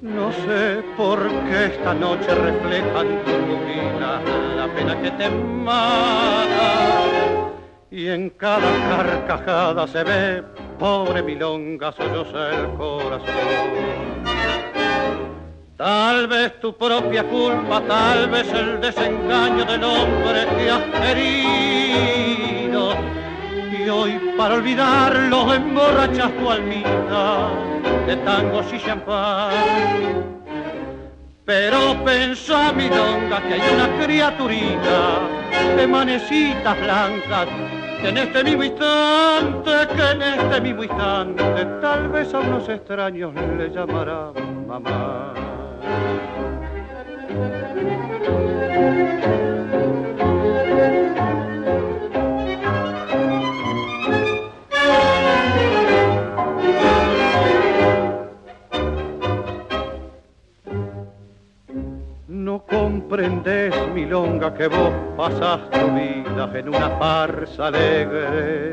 No 0.01 0.31
sé 0.31 0.83
por 0.97 1.19
qué 1.49 1.65
esta 1.65 1.93
noche 1.93 2.33
reflejan 2.33 3.23
tus 3.23 3.33
pupilas 3.33 4.21
la 4.55 4.67
pena 4.75 5.01
que 5.01 5.11
te 5.11 5.29
mata. 5.29 6.71
Y 7.89 8.07
en 8.07 8.29
cada 8.29 8.71
carcajada 8.89 9.87
se 9.87 10.03
ve, 10.03 10.43
pobre 10.79 11.21
milonga, 11.23 11.91
solloza 11.91 12.51
el 12.51 12.69
corazón. 12.77 14.21
Tal 15.81 16.27
vez 16.27 16.59
tu 16.59 16.73
propia 16.73 17.23
culpa, 17.23 17.81
tal 17.87 18.29
vez 18.29 18.47
el 18.53 18.79
desengaño 18.79 19.65
del 19.65 19.83
hombre 19.83 20.45
que 20.55 20.69
has 20.69 20.83
herido. 21.09 22.93
Y 23.71 23.89
hoy 23.89 24.11
para 24.37 24.55
olvidarlo 24.57 25.51
emborrachas 25.51 26.31
tu 26.37 26.51
almita 26.51 27.49
de 28.05 28.15
tangos 28.17 28.71
y 28.71 28.77
champán. 28.77 29.53
Pero 31.45 31.97
pensa, 32.05 32.71
mi 32.73 32.87
donga, 32.87 33.41
que 33.41 33.55
hay 33.55 33.73
una 33.73 34.05
criaturita 34.05 35.19
de 35.77 35.87
manecitas 35.87 36.79
blancas 36.79 37.47
que 37.99 38.09
en 38.09 38.17
este 38.19 38.43
mismo 38.43 38.63
instante, 38.65 39.71
que 39.95 40.11
en 40.11 40.21
este 40.21 40.61
mismo 40.61 40.83
instante, 40.83 41.65
tal 41.81 42.07
vez 42.09 42.31
a 42.35 42.39
unos 42.39 42.69
extraños 42.69 43.33
le 43.57 43.67
llamarán 43.71 44.67
mamá. 44.67 45.40
No 62.27 62.65
comprendes, 62.65 63.73
milonga, 63.93 64.53
que 64.53 64.67
vos 64.67 64.93
pasas 65.17 65.69
tu 65.69 65.91
vida 65.93 66.49
en 66.53 66.69
una 66.69 66.89
farsa 66.97 67.67
alegre 67.67 68.71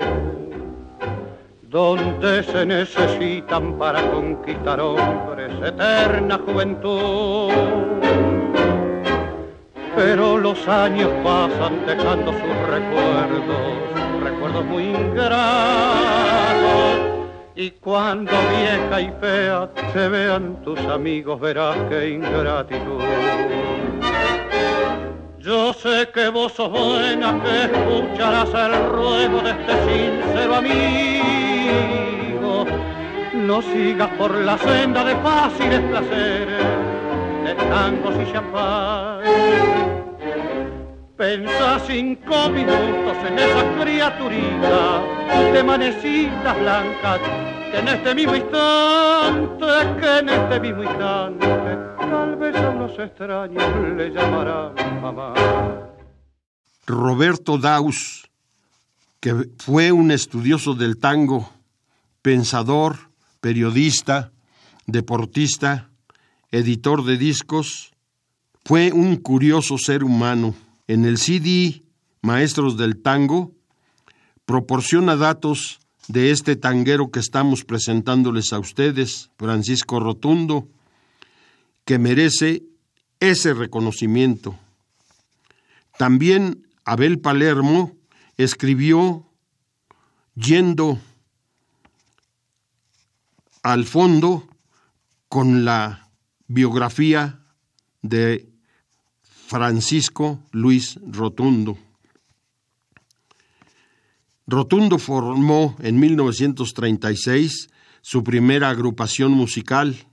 donde 1.69 2.43
se 2.45 2.65
necesitan 2.65 3.79
para 3.79 4.01
conquistar 4.11 4.81
hombres 4.81 5.53
eterna 5.63 6.41
juventud. 6.47 7.53
Pero 9.95 10.39
los 10.39 10.67
años 10.67 11.11
pasan 11.23 11.85
dejando 11.85 12.33
sus 12.33 12.69
recuerdos, 12.71 14.23
recuerdos 14.23 14.65
muy 14.65 14.85
ingratos. 14.85 15.59
Y 17.55 17.73
cuando 17.73 18.33
vieja 18.33 19.01
y 19.01 19.13
fea 19.21 19.69
se 19.93 20.09
vean 20.09 20.63
tus 20.63 20.79
amigos, 20.81 21.39
verás 21.39 21.77
que 21.91 22.11
ingratitud. 22.11 23.03
Yo 25.49 25.73
sé 25.73 26.11
que 26.13 26.29
vos 26.29 26.53
sos 26.53 26.71
buena, 26.71 27.43
que 27.43 27.65
escucharás 27.65 28.51
el 28.53 28.91
ruego 28.91 29.41
de 29.41 29.53
este 29.53 29.73
sincero 29.89 30.57
amigo. 30.57 31.87
No 33.33 33.63
sigas 33.63 34.11
por 34.19 34.35
la 34.35 34.59
senda 34.59 35.03
de 35.05 35.17
fáciles 35.17 35.81
placeres, 35.81 36.67
de 37.45 37.55
tangos 37.55 38.15
y 38.17 38.31
champán. 38.31 39.23
Pensá 41.17 41.79
cinco 41.87 42.51
minutos 42.51 43.17
en 43.27 43.39
esa 43.39 43.65
criaturita 43.83 45.01
de 45.55 45.63
manecitas 45.65 46.61
blancas 46.61 47.21
en 47.73 47.89
este 47.89 48.15
mismo 48.15 48.37
instante, 48.37 49.67
que 50.01 50.19
en 50.19 50.29
este 50.29 50.61
mismo 50.61 50.83
instante, 50.83 51.47
tal 51.99 52.37
vez 52.37 52.57
a 52.57 52.71
unos 52.71 52.99
extraños 52.99 53.97
le 53.97 54.11
llamarán 54.11 54.75
mamá. 55.01 55.35
Roberto 56.87 57.59
Daus, 57.59 58.29
que 59.21 59.51
fue 59.59 59.93
un 59.93 60.11
estudioso 60.11 60.75
del 60.75 60.99
tango, 60.99 61.51
pensador, 62.23 62.97
periodista, 63.41 64.33
deportista, 64.87 65.91
editor 66.51 67.05
de 67.05 67.19
discos, 67.19 67.93
fue 68.65 68.93
un 68.93 69.17
curioso 69.17 69.79
ser 69.79 70.05
humano. 70.05 70.55
En 70.87 71.05
el 71.05 71.19
CD 71.19 71.83
Maestros 72.23 72.77
del 72.77 73.01
Tango 73.01 73.53
proporciona 74.45 75.17
datos 75.17 75.81
de 76.09 76.31
este 76.31 76.57
tanguero 76.57 77.11
que 77.11 77.21
estamos 77.21 77.65
presentándoles 77.65 78.53
a 78.53 78.59
ustedes, 78.59 79.31
Francisco 79.37 80.01
Rotundo, 80.01 80.69
que 81.85 81.99
merece 81.99 82.65
ese 83.21 83.55
reconocimiento. 83.55 84.59
También 85.99 86.67
Abel 86.85 87.21
Palermo 87.21 87.97
escribió 88.37 89.27
yendo 90.35 90.99
al 93.63 93.85
fondo 93.85 94.49
con 95.29 95.65
la 95.65 96.09
biografía 96.47 97.41
de 98.01 98.49
Francisco 99.23 100.43
Luis 100.53 100.99
Rotundo. 101.07 101.79
Rotundo 104.51 104.99
formó 104.99 105.77
en 105.79 106.01
1936 106.01 107.69
su 108.01 108.25
primera 108.25 108.71
agrupación 108.71 109.33
musical. 109.33 110.07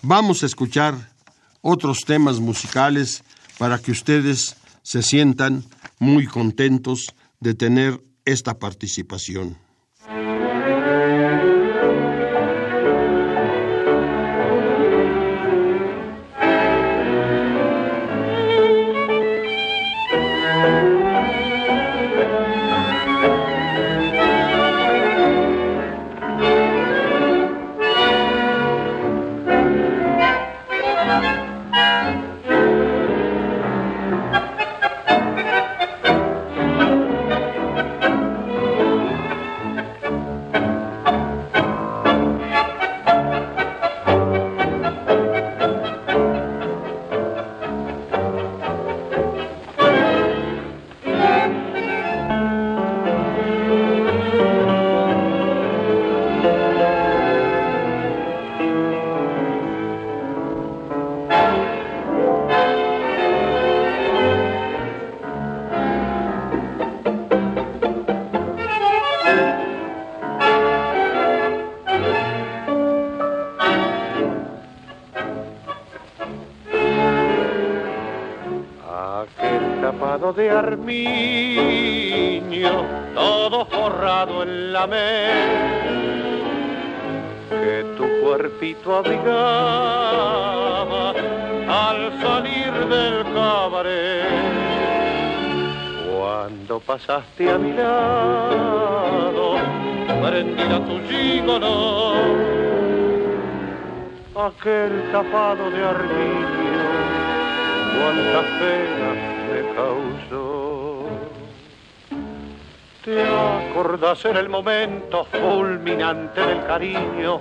Vamos 0.00 0.42
a 0.42 0.46
escuchar 0.46 1.12
otros 1.60 2.06
temas 2.06 2.40
musicales 2.40 3.22
para 3.58 3.78
que 3.78 3.90
ustedes 3.92 4.56
se 4.82 5.02
sientan 5.02 5.62
muy 5.98 6.26
contentos 6.26 7.14
de 7.38 7.52
tener 7.52 8.02
esta 8.24 8.58
participación. 8.58 9.58
En 114.24 114.36
el 114.36 114.48
momento 114.48 115.24
fulminante 115.24 116.40
del 116.40 116.64
cariño? 116.66 117.40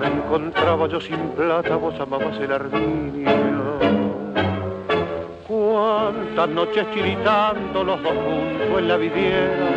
Me 0.00 0.06
encontraba 0.06 0.88
yo 0.88 1.00
sin 1.00 1.30
plata, 1.30 1.76
vos 1.76 1.98
amabas 2.00 2.38
el 2.40 2.52
armiño. 2.52 3.28
Cuántas 5.46 6.48
noches 6.48 6.86
chiritando 6.92 7.84
los 7.84 8.02
dos 8.02 8.12
juntos 8.12 8.78
en 8.78 8.88
la 8.88 8.96
viviera. 8.96 9.70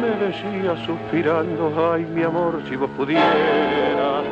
Me 0.00 0.26
decía 0.26 0.84
suspirando, 0.84 1.92
ay 1.92 2.04
mi 2.04 2.22
amor, 2.22 2.60
si 2.68 2.76
vos 2.76 2.90
pudieras 2.96 4.24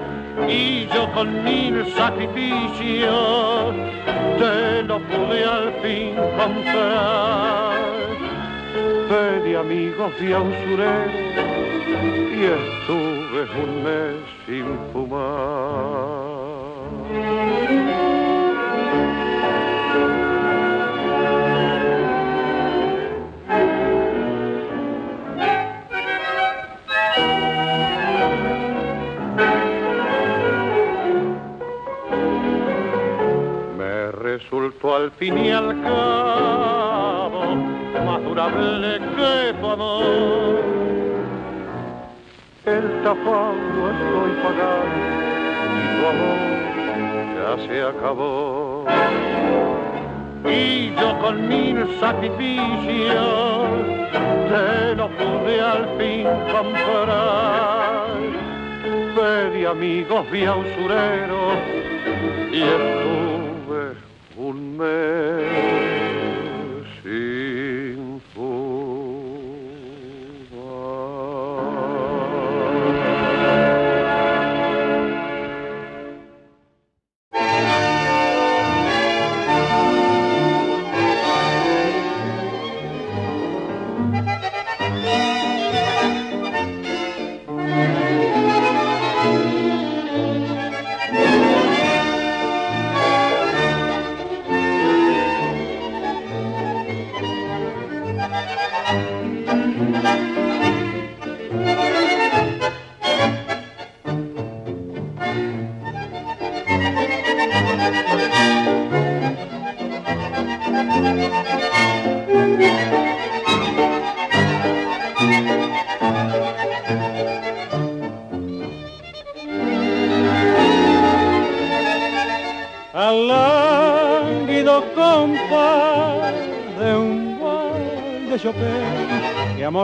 y 0.48 0.86
yo 0.86 1.12
con 1.12 1.44
mil 1.44 1.86
sacrificios 1.92 3.74
te 4.38 4.82
lo 4.82 4.98
pude 5.00 5.44
al 5.44 5.72
fin 5.82 6.14
comprar 6.36 7.69
de 9.44 9.57
amigos 9.57 10.12
de 10.20 10.37
usureros 10.37 11.14
y 12.33 12.44
estuve 12.44 13.42
un 13.62 13.83
mes 13.85 14.16
sin 14.46 14.66
fumar. 14.92 16.40
Me 33.79 34.12
resultó 34.12 34.96
al 34.96 35.11
fin 35.12 35.38
y 35.38 35.50
al 35.50 35.83
cabo 35.83 37.79
más 38.04 38.22
durable 38.22 38.98
que 38.98 39.54
tu 39.60 39.66
amor. 39.66 40.60
El 42.64 43.02
tapado 43.02 43.90
estoy 43.90 44.32
pagando 44.42 45.20
y 45.76 45.86
tu 45.96 46.06
amor 46.12 46.60
ya 47.36 47.52
se 47.66 47.82
acabó. 47.82 48.84
Y 50.44 50.94
yo 50.94 51.18
con 51.20 51.48
mil 51.48 51.86
sacrificios 52.00 53.68
te 54.48 54.94
lo 54.96 55.08
pude 55.08 55.60
al 55.60 55.84
fin 55.98 56.26
comprar. 56.52 58.06
Pedí 59.14 59.64
amigos, 59.64 60.30
vi 60.30 60.44
a 60.44 60.56
usureros 60.56 61.54
y 62.52 62.62
estuve 62.62 63.96
un 64.36 64.76
mes 64.78 65.99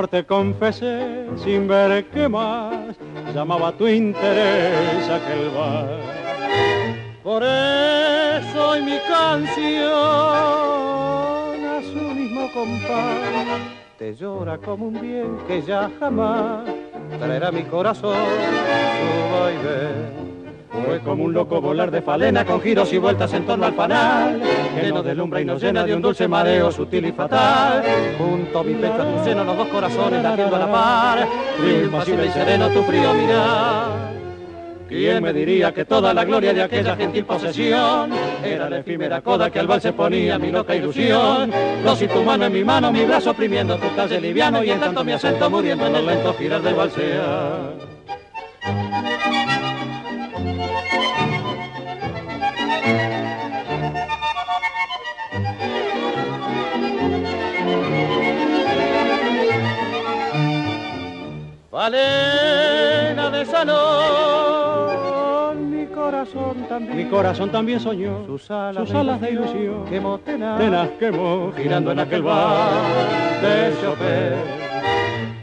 te 0.09 0.25
confesé 0.25 1.27
sin 1.37 1.67
ver 1.67 2.07
qué 2.07 2.29
más 2.29 2.97
llamaba 3.35 3.73
tu 3.73 3.87
interés 3.87 5.09
aquel 5.09 5.51
bar. 5.51 5.99
Por 7.23 7.43
eso 7.43 8.69
hoy 8.69 8.83
mi 8.83 8.99
canción 9.09 9.87
a 11.65 11.81
su 11.83 12.01
mismo 12.15 12.49
compás 12.53 13.77
te 13.99 14.15
llora 14.15 14.59
como 14.59 14.89
un 14.89 15.01
bien 15.01 15.39
que 15.49 15.63
ya 15.63 15.91
jamás 15.99 16.65
traerá 17.19 17.51
mi 17.51 17.63
corazón 17.65 18.15
su 18.15 19.33
vaivén. 19.33 20.26
Fue 20.87 21.01
como 21.01 21.25
un 21.25 21.33
loco 21.33 21.61
volar 21.61 21.91
de 21.91 22.01
falena 22.01 22.45
con 22.45 22.61
giros 22.61 22.93
y 22.93 22.99
vueltas 22.99 23.33
en 23.33 23.45
torno 23.45 23.67
al 23.67 23.75
panal, 23.75 24.41
que 24.81 24.93
nos 24.93 25.05
deslumbra 25.05 25.41
y 25.41 25.45
nos 25.45 25.61
llena 25.61 25.85
de 25.85 25.97
un 25.97 26.01
dulce 26.01 26.29
mareo 26.29 26.71
sutil 26.71 27.07
y 27.07 27.13
fatal. 27.13 27.83
Junto 28.17 28.61
a 28.61 28.63
mi 28.63 28.75
pecho 28.75 29.05
tu 29.05 29.25
seno 29.25 29.43
los 29.43 29.57
dos 29.57 29.67
corazones 29.67 30.23
latiendo 30.23 30.55
a 30.55 30.59
la 30.61 30.71
par, 30.71 31.29
impasible 31.83 32.27
y 32.27 32.31
sereno 32.31 32.69
tu 32.69 32.85
frío 32.85 33.13
mirar. 33.15 34.15
¿Quién 34.89 35.25
me 35.25 35.33
diría 35.33 35.75
que 35.75 35.85
toda 35.85 36.15
la 36.15 36.25
gloria 36.25 36.55
de 36.55 36.63
aquella 36.63 36.95
gentil 36.95 37.25
posesión 37.25 38.13
era 38.45 38.71
la 38.71 38.79
efímera 38.79 39.21
coda 39.21 39.51
que 39.51 39.59
al 39.59 39.67
bal 39.67 39.81
se 39.81 39.93
ponía 39.93 40.39
mi 40.39 40.53
loca 40.53 40.77
ilusión? 40.77 41.51
Dos 41.85 42.01
y 42.01 42.07
tu 42.07 42.23
mano 42.23 42.47
en 42.47 42.53
mi 42.53 42.63
mano, 42.63 42.93
mi 42.93 43.05
brazo 43.05 43.33
oprimiendo 43.33 43.77
tu 43.77 43.93
calle 43.97 44.21
liviano 44.21 44.63
y 44.63 44.71
en 44.71 44.79
tanto 44.79 45.03
mi 45.03 45.11
acento 45.11 45.51
muriendo 45.51 45.89
en 45.89 45.97
el 45.97 46.07
lento 46.07 46.33
girar 46.35 46.63
del 46.63 46.77
balsea. 46.77 47.96
Valena 61.77 63.29
de 63.31 63.45
salón, 63.45 63.71
mi 65.71 65.85
corazón 65.89 66.65
también, 66.71 66.97
mi 66.97 67.05
corazón 67.05 67.51
también 67.51 67.81
soñó 67.81 68.25
sus 68.25 68.51
alas, 68.51 68.89
sus 68.89 68.97
alas 68.97 69.21
de 69.21 69.33
ilusión, 69.33 69.85
quemó 69.85 70.17
tenaz, 70.17 70.59
tenaz 70.59 70.89
quemó, 70.99 71.53
girando 71.55 71.93
en 71.93 71.99
aquel 71.99 72.23
bar 72.23 72.71
de 73.43 73.75
Chopin, 73.83 74.37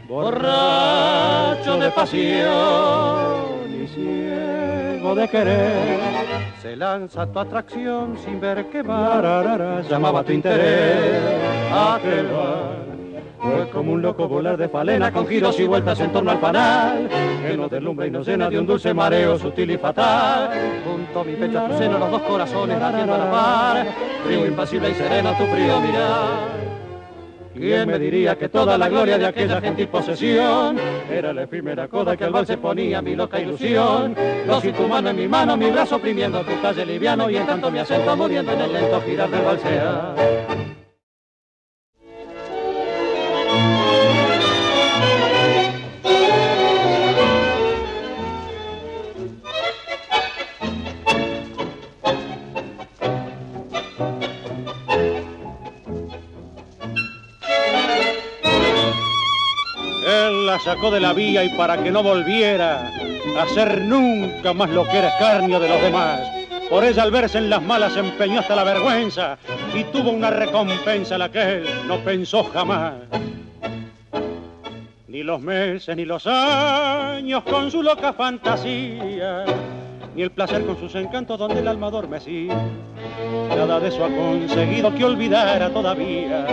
borracho 0.08 1.78
de 1.78 1.90
pasión 1.92 3.70
y 3.72 3.86
ciego 3.86 5.14
de 5.14 5.28
querer, 5.28 6.00
se 6.60 6.74
lanza 6.74 7.30
tu 7.30 7.38
atracción 7.38 8.18
sin 8.24 8.40
ver 8.40 8.66
qué 8.72 8.82
va, 8.82 9.82
llamaba 9.88 10.24
tu 10.24 10.32
interés. 10.32 11.22
Aquel 11.72 12.26
bar. 12.26 12.83
Fue 13.44 13.68
como 13.68 13.92
un 13.92 14.00
loco 14.00 14.26
volar 14.26 14.56
de 14.56 14.70
falena 14.70 15.12
con 15.12 15.26
giros 15.26 15.60
y 15.60 15.66
vueltas 15.66 16.00
en 16.00 16.10
torno 16.10 16.30
al 16.30 16.40
panal, 16.40 17.10
que 17.46 17.54
nos 17.54 17.70
deslumbra 17.70 18.06
y 18.06 18.10
nos 18.10 18.26
llena 18.26 18.48
de 18.48 18.58
un 18.58 18.66
dulce 18.66 18.94
mareo 18.94 19.38
sutil 19.38 19.70
y 19.70 19.76
fatal. 19.76 20.48
Junto 20.82 21.20
a 21.20 21.24
mi 21.24 21.34
pecho 21.34 21.60
a 21.60 21.68
tu 21.68 21.76
seno 21.76 21.98
los 21.98 22.10
dos 22.10 22.22
corazones 22.22 22.80
latiendo 22.80 23.14
a 23.14 23.18
la 23.18 23.30
par, 23.30 23.86
frío 24.24 24.46
impasible 24.46 24.88
y 24.88 24.94
sereno 24.94 25.36
tu 25.36 25.44
frío 25.44 25.78
mirar. 25.78 26.64
¿Quién 27.52 27.86
me 27.86 27.98
diría 27.98 28.34
que 28.34 28.48
toda 28.48 28.78
la 28.78 28.88
gloria 28.88 29.18
de 29.18 29.26
aquella 29.26 29.60
gentil 29.60 29.88
posesión 29.88 30.78
era 31.10 31.34
la 31.34 31.42
efímera 31.42 31.86
coda 31.86 32.16
que 32.16 32.24
al 32.24 32.32
bal 32.32 32.46
se 32.46 32.56
ponía 32.56 33.02
mi 33.02 33.14
loca 33.14 33.38
ilusión? 33.38 34.16
Dos 34.46 34.64
y 34.64 34.72
tu 34.72 34.88
mano 34.88 35.10
en 35.10 35.16
mi 35.16 35.28
mano, 35.28 35.54
mi 35.54 35.68
brazo 35.70 35.96
oprimiendo 35.96 36.40
tu 36.40 36.58
calle 36.62 36.86
liviano 36.86 37.28
y 37.28 37.36
en 37.36 37.46
tanto 37.46 37.70
mi 37.70 37.78
acento 37.78 38.16
muriendo 38.16 38.52
en 38.52 38.60
el 38.62 38.72
lento 38.72 39.02
girar 39.02 39.28
del 39.28 39.42
balsea. 39.42 40.14
Sacó 60.64 60.90
de 60.90 60.98
la 60.98 61.12
vía 61.12 61.44
y 61.44 61.50
para 61.50 61.82
que 61.82 61.90
no 61.90 62.02
volviera 62.02 62.90
a 63.38 63.42
hacer 63.42 63.82
nunca 63.82 64.54
más 64.54 64.70
lo 64.70 64.84
que 64.84 64.96
era 64.96 65.08
escarnio 65.08 65.60
de 65.60 65.68
los 65.68 65.80
demás. 65.82 66.20
Por 66.70 66.82
ella 66.84 67.02
al 67.02 67.10
verse 67.10 67.36
en 67.36 67.50
las 67.50 67.62
malas 67.62 67.94
empeñó 67.98 68.40
hasta 68.40 68.56
la 68.56 68.64
vergüenza 68.64 69.36
y 69.74 69.84
tuvo 69.84 70.10
una 70.10 70.30
recompensa 70.30 71.18
la 71.18 71.30
que 71.30 71.42
él 71.42 71.66
no 71.86 71.98
pensó 71.98 72.44
jamás. 72.44 72.94
Ni 75.06 75.22
los 75.22 75.38
meses 75.42 75.94
ni 75.98 76.06
los 76.06 76.26
años 76.26 77.42
con 77.44 77.70
su 77.70 77.82
loca 77.82 78.14
fantasía, 78.14 79.44
ni 80.16 80.22
el 80.22 80.30
placer 80.30 80.64
con 80.64 80.80
sus 80.80 80.94
encantos 80.94 81.38
donde 81.38 81.60
el 81.60 81.68
alma 81.68 81.88
adormecía. 81.88 82.54
Nada 83.50 83.78
de 83.80 83.88
eso 83.88 84.02
ha 84.02 84.08
conseguido 84.08 84.94
que 84.94 85.04
olvidara 85.04 85.68
todavía 85.68 86.46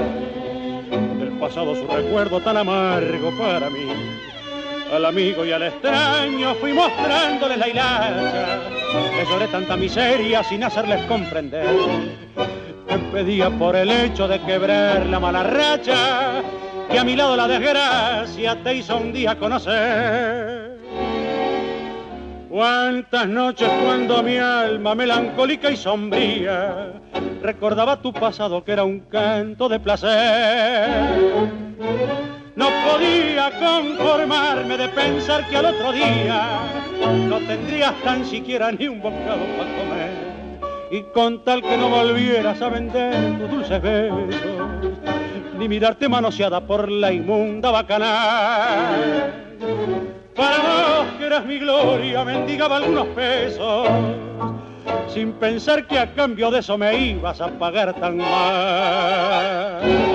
pasado 1.42 1.76
su 1.76 1.88
recuerdo 1.88 2.40
tan 2.40 2.56
amargo 2.56 3.32
para 3.32 3.68
mí. 3.72 3.88
Al 4.94 5.06
amigo 5.06 5.44
y 5.44 5.52
al 5.52 5.64
extraño 5.64 6.54
fui 6.56 6.72
mostrándoles 6.72 7.58
la 7.58 7.68
hilacha, 7.68 8.60
les 9.18 9.28
lloré 9.28 9.48
tanta 9.48 9.76
miseria 9.76 10.44
sin 10.44 10.64
hacerles 10.64 11.04
comprender. 11.08 11.76
Me 12.88 12.98
pedía 13.12 13.50
por 13.50 13.76
el 13.76 13.90
hecho 13.90 14.28
de 14.28 14.40
quebrar 14.42 15.08
la 15.08 15.20
mala 15.20 15.42
racha, 15.42 16.44
que 16.92 17.00
a 17.00 17.04
mi 17.04 17.16
lado 17.16 17.36
la 17.36 17.48
desgracia 17.48 18.62
te 18.62 18.76
hizo 18.76 18.98
un 18.98 19.12
día 19.12 19.36
conocer. 19.40 20.78
Cuántas 22.50 23.28
noches 23.28 23.70
cuando 23.84 24.22
mi 24.22 24.38
alma 24.38 24.94
melancólica 24.94 25.72
y 25.72 25.78
sombría 25.78 27.02
recordaba 27.42 28.02
tu 28.02 28.14
pasado 28.14 28.64
que 28.64 28.72
era 28.72 28.84
un 28.84 29.02
canto 29.02 29.68
de 29.70 29.80
placer. 29.80 30.90
No 32.56 32.68
podía 32.86 33.52
conformarme 33.60 34.78
de 34.78 34.88
pensar 34.90 35.48
que 35.48 35.58
al 35.58 35.66
otro 35.66 35.92
día 35.92 36.60
no 37.28 37.40
tendrías 37.40 37.94
tan 38.04 38.26
siquiera 38.26 38.72
ni 38.72 38.88
un 38.88 39.02
bocado 39.02 39.46
para 39.58 39.76
comer. 39.78 40.32
y 40.92 41.04
con 41.14 41.44
tal 41.46 41.62
que 41.62 41.78
no 41.78 41.90
volvieras 41.90 42.62
a 42.62 42.68
vender 42.68 43.40
tus 43.40 43.50
dulces 43.50 43.82
besos, 43.82 44.20
ni 45.58 45.70
mirarte 45.70 46.10
manoseada 46.10 46.60
por 46.60 46.92
la 46.92 47.14
inmunda 47.14 47.72
bacanal. 47.72 49.34
Para 50.36 50.58
vos 50.58 51.08
que 51.18 51.26
eras 51.28 51.46
mi 51.46 51.60
gloria, 51.60 52.26
mendigaba 52.26 52.78
algunos 52.78 53.08
pesos, 53.08 53.88
sin 55.08 55.34
pensar 55.34 55.86
que 55.88 56.00
a 56.00 56.14
cambio 56.14 56.52
de 56.52 56.60
eso 56.60 56.78
me 56.78 56.96
ibas 56.98 57.42
a 57.42 57.50
pagar 57.50 57.94
tan 57.94 58.18
mal. 58.18 60.11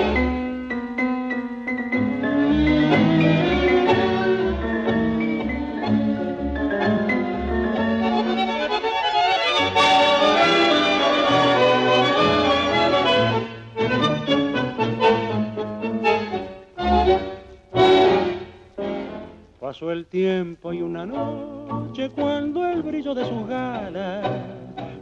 Pasó 19.67 19.91
el 19.91 20.05
tiempo 20.05 20.71
y 20.71 20.81
una 20.81 21.05
noche 21.05 22.09
cuando 22.11 22.65
el 22.65 22.81
brillo 22.83 23.13
de 23.13 23.25
sus 23.25 23.45
galas 23.49 24.25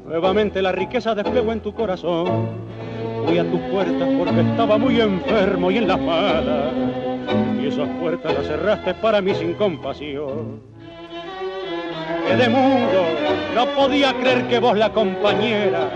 nuevamente 0.03 0.59
la 0.59 0.71
riqueza 0.71 1.13
desplegó 1.13 1.51
en 1.53 1.59
tu 1.59 1.71
corazón. 1.71 2.49
Fui 3.27 3.37
a 3.37 3.43
tus 3.43 3.59
puertas 3.71 4.09
porque 4.17 4.41
estaba 4.41 4.79
muy 4.79 4.99
enfermo 4.99 5.69
y 5.69 5.77
en 5.77 5.87
las 5.87 6.01
malas 6.01 6.73
y 7.61 7.67
esas 7.67 7.87
puertas 7.99 8.33
las 8.33 8.47
cerraste 8.47 8.95
para 8.95 9.21
mí 9.21 9.35
sin 9.35 9.53
compasión. 9.53 10.61
de 12.27 12.49
mundo, 12.49 13.03
no 13.53 13.67
podía 13.75 14.15
creer 14.19 14.47
que 14.47 14.57
vos 14.57 14.75
la 14.75 14.91
compañera, 14.91 15.91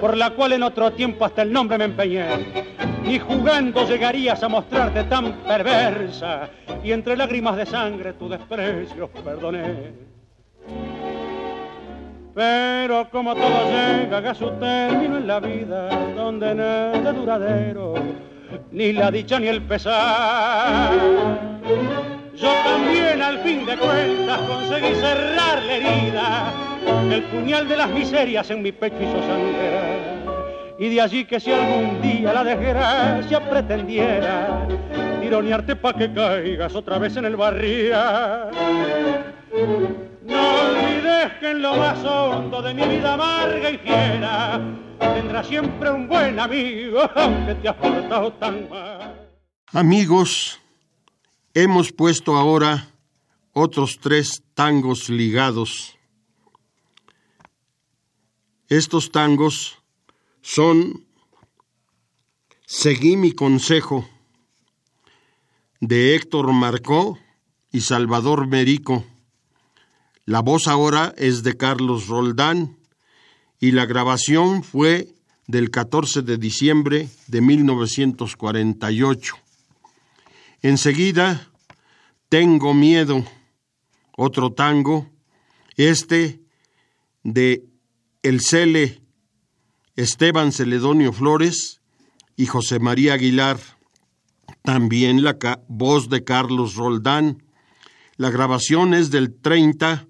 por 0.00 0.16
la 0.16 0.30
cual 0.30 0.52
en 0.52 0.62
otro 0.62 0.92
tiempo 0.92 1.24
hasta 1.24 1.42
el 1.42 1.52
nombre 1.52 1.78
me 1.78 1.84
empeñé, 1.84 2.26
ni 3.04 3.18
jugando 3.18 3.86
llegarías 3.86 4.42
a 4.42 4.48
mostrarte 4.48 5.04
tan 5.04 5.32
perversa 5.42 6.48
y 6.82 6.92
entre 6.92 7.16
lágrimas 7.16 7.56
de 7.56 7.66
sangre 7.66 8.12
tu 8.14 8.28
desprecio 8.28 9.08
perdoné. 9.08 9.92
Pero 12.34 13.10
como 13.10 13.34
todo 13.34 13.70
llega 13.70 14.30
a 14.30 14.34
su 14.34 14.50
término 14.52 15.18
en 15.18 15.26
la 15.26 15.40
vida, 15.40 15.88
donde 16.14 16.54
nada 16.54 17.12
duradero, 17.12 17.94
ni 18.70 18.92
la 18.92 19.10
dicha 19.10 19.38
ni 19.38 19.48
el 19.48 19.62
pesar. 19.62 20.90
Yo 22.40 22.52
también 22.64 23.20
al 23.20 23.40
fin 23.40 23.66
de 23.66 23.76
cuentas 23.76 24.40
conseguí 24.40 24.94
cerrar 24.94 25.62
la 25.62 25.76
herida, 25.76 26.52
el 27.10 27.22
puñal 27.24 27.68
de 27.68 27.76
las 27.76 27.90
miserias 27.90 28.50
en 28.50 28.62
mi 28.62 28.72
pecho 28.72 28.96
hizo 29.00 29.20
sangrar. 29.26 30.76
Y 30.78 30.88
de 30.88 31.00
allí 31.02 31.24
que 31.26 31.38
si 31.38 31.52
algún 31.52 32.00
día 32.00 32.32
la 32.32 32.42
desgracia 32.42 33.50
pretendiera 33.50 34.66
tironearte 35.20 35.76
pa' 35.76 35.92
que 35.92 36.12
caigas 36.12 36.74
otra 36.74 36.98
vez 36.98 37.16
en 37.18 37.26
el 37.26 37.36
barría. 37.36 38.48
No 40.22 40.54
olvides 40.62 41.32
que 41.40 41.50
en 41.50 41.62
lo 41.62 41.76
más 41.76 42.02
hondo 42.04 42.62
de 42.62 42.72
mi 42.72 42.82
vida 42.84 43.14
amarga 43.14 43.70
y 43.70 43.78
fiera 43.78 44.60
tendrás 44.98 45.46
siempre 45.46 45.90
un 45.90 46.08
buen 46.08 46.38
amigo 46.40 47.02
aunque 47.14 47.54
te 47.56 47.68
has 47.68 47.76
portado 47.76 48.32
tan 48.34 48.68
mal. 48.70 49.14
Amigos, 49.72 50.59
hemos 51.54 51.92
puesto 51.92 52.36
ahora 52.36 52.90
otros 53.52 53.98
tres 54.00 54.42
tangos 54.54 55.08
ligados. 55.08 55.96
Estos 58.68 59.10
tangos 59.10 59.78
son 60.42 61.04
Seguí 62.72 63.16
mi 63.16 63.32
consejo 63.32 64.08
de 65.80 66.14
Héctor 66.14 66.52
Marcó 66.52 67.18
y 67.72 67.80
Salvador 67.80 68.46
Merico. 68.46 69.04
La 70.24 70.40
voz 70.40 70.68
ahora 70.68 71.12
es 71.18 71.42
de 71.42 71.56
Carlos 71.56 72.06
Roldán 72.06 72.76
y 73.58 73.72
la 73.72 73.86
grabación 73.86 74.62
fue 74.62 75.08
del 75.48 75.72
14 75.72 76.22
de 76.22 76.36
diciembre 76.38 77.08
de 77.26 77.40
1948. 77.40 79.34
Enseguida, 80.62 81.46
Tengo 82.28 82.74
miedo, 82.74 83.24
otro 84.16 84.52
tango, 84.52 85.10
este 85.76 86.40
de 87.24 87.64
El 88.22 88.40
Cele, 88.40 89.02
Esteban 89.96 90.52
Celedonio 90.52 91.12
Flores 91.12 91.80
y 92.36 92.46
José 92.46 92.78
María 92.78 93.14
Aguilar. 93.14 93.58
También 94.62 95.24
la 95.24 95.38
voz 95.66 96.08
de 96.08 96.22
Carlos 96.22 96.76
Roldán. 96.76 97.42
La 98.16 98.30
grabación 98.30 98.94
es 98.94 99.10
del 99.10 99.34
30 99.34 100.06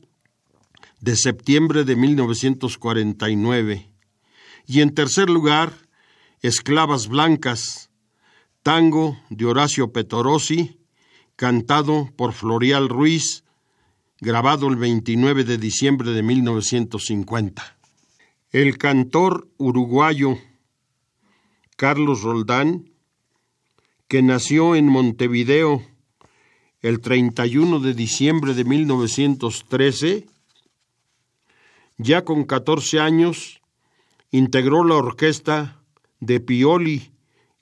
de 1.00 1.16
septiembre 1.16 1.84
de 1.84 1.96
1949. 1.96 3.90
Y 4.66 4.80
en 4.80 4.94
tercer 4.94 5.30
lugar, 5.30 5.72
Esclavas 6.42 7.08
Blancas, 7.08 7.89
tango 8.62 9.18
de 9.30 9.46
Horacio 9.46 9.92
Petorossi, 9.92 10.78
cantado 11.36 12.10
por 12.16 12.32
Florial 12.32 12.88
Ruiz, 12.88 13.44
grabado 14.20 14.68
el 14.68 14.76
29 14.76 15.44
de 15.44 15.58
diciembre 15.58 16.10
de 16.10 16.22
1950. 16.22 17.78
El 18.50 18.78
cantor 18.78 19.48
uruguayo 19.56 20.38
Carlos 21.76 22.22
Roldán 22.22 22.90
que 24.10 24.22
nació 24.22 24.74
en 24.74 24.88
Montevideo 24.88 25.86
el 26.82 27.00
31 27.00 27.78
de 27.78 27.94
diciembre 27.94 28.54
de 28.54 28.64
1913, 28.64 30.26
ya 31.96 32.24
con 32.24 32.42
14 32.42 32.98
años, 32.98 33.60
integró 34.32 34.82
la 34.82 34.96
orquesta 34.96 35.80
de 36.18 36.40
Pioli, 36.40 37.12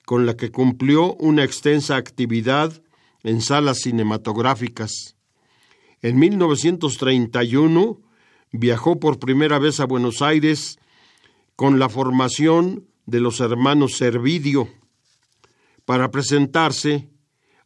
con 0.09 0.25
la 0.25 0.35
que 0.35 0.49
cumplió 0.49 1.13
una 1.17 1.43
extensa 1.43 1.95
actividad 1.95 2.81
en 3.21 3.41
salas 3.41 3.81
cinematográficas. 3.81 5.15
En 6.01 6.17
1931 6.17 8.01
viajó 8.51 8.99
por 8.99 9.19
primera 9.19 9.59
vez 9.59 9.79
a 9.79 9.85
Buenos 9.85 10.23
Aires 10.23 10.79
con 11.55 11.77
la 11.77 11.89
formación 11.89 12.87
de 13.05 13.19
los 13.19 13.39
hermanos 13.39 13.97
Servidio 13.97 14.67
para 15.85 16.09
presentarse 16.09 17.07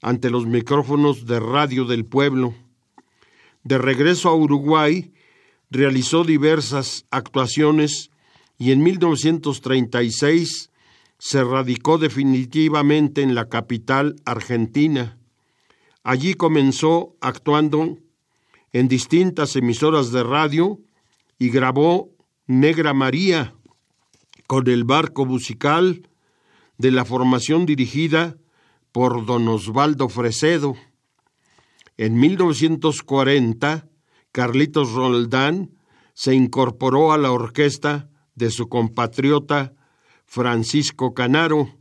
ante 0.02 0.30
los 0.30 0.46
micrófonos 0.46 1.26
de 1.26 1.40
radio 1.40 1.86
del 1.86 2.04
pueblo. 2.04 2.54
De 3.64 3.78
regreso 3.78 4.28
a 4.28 4.36
Uruguay, 4.36 5.14
realizó 5.70 6.26
diversas 6.26 7.06
actuaciones 7.10 8.12
y 8.58 8.74
en 8.74 8.84
1936 8.84 10.72
se 11.24 11.42
radicó 11.42 11.98
definitivamente 11.98 13.22
en 13.22 13.34
la 13.34 13.48
capital 13.48 14.18
argentina. 14.26 15.18
Allí 16.04 16.34
comenzó 16.34 17.16
actuando 17.22 17.98
en 18.74 18.90
distintas 18.90 19.56
emisoras 19.56 20.12
de 20.12 20.22
radio 20.22 20.82
y 21.40 21.50
grabó 21.50 22.10
Negra 22.46 22.94
María 22.94 23.56
con 24.48 24.70
el 24.70 24.84
barco 24.84 25.26
musical 25.26 26.10
de 26.78 26.92
la 26.92 27.06
formación 27.06 27.66
dirigida 27.66 28.36
por 28.92 29.26
don 29.26 29.48
Osvaldo 29.48 30.10
Fresedo. 30.10 30.76
En 31.96 32.20
1940, 32.20 33.88
Carlitos 34.34 34.92
Roldán 34.92 35.72
se 36.16 36.36
incorporó 36.36 37.14
a 37.14 37.18
la 37.18 37.32
orquesta 37.32 38.10
de 38.36 38.52
su 38.52 38.68
compatriota 38.68 39.74
Francisco 40.34 41.14
Canaro, 41.14 41.78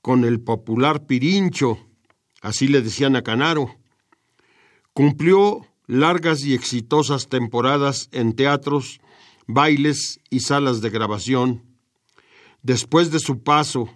con 0.00 0.24
el 0.24 0.40
popular 0.40 1.06
Pirincho, 1.06 1.76
así 2.40 2.68
le 2.68 2.82
decían 2.82 3.16
a 3.16 3.22
Canaro. 3.22 3.74
Cumplió 4.92 5.66
largas 5.88 6.44
y 6.44 6.54
exitosas 6.54 7.28
temporadas 7.28 8.10
en 8.12 8.34
teatros, 8.34 9.00
bailes 9.48 10.20
y 10.30 10.38
salas 10.38 10.82
de 10.82 10.90
grabación 10.90 11.64
Después 12.62 13.10
de 13.10 13.18
su 13.18 13.42
paso 13.42 13.88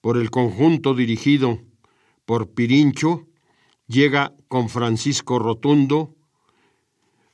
por 0.00 0.16
el 0.16 0.32
conjunto 0.32 0.92
dirigido 0.92 1.60
por 2.24 2.54
Pirincho, 2.54 3.28
llega 3.86 4.34
con 4.48 4.68
Francisco 4.68 5.38
Rotundo 5.38 6.12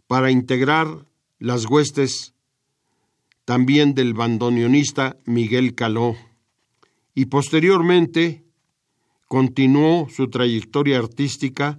para 0.07 0.31
integrar 0.31 1.07
las 1.39 1.65
huestes 1.65 2.35
también 3.45 3.95
del 3.95 4.15
bandoneonista 4.15 5.17
Miguel 5.25 5.75
Caló 5.75 6.17
y 7.15 7.27
posteriormente 7.27 8.45
continuó 9.27 10.09
su 10.09 10.29
trayectoria 10.29 10.99
artística 10.99 11.79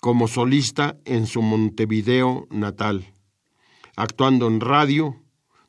como 0.00 0.28
solista 0.28 0.98
en 1.04 1.26
su 1.26 1.40
Montevideo 1.40 2.46
natal, 2.50 3.14
actuando 3.96 4.48
en 4.48 4.60
radio, 4.60 5.22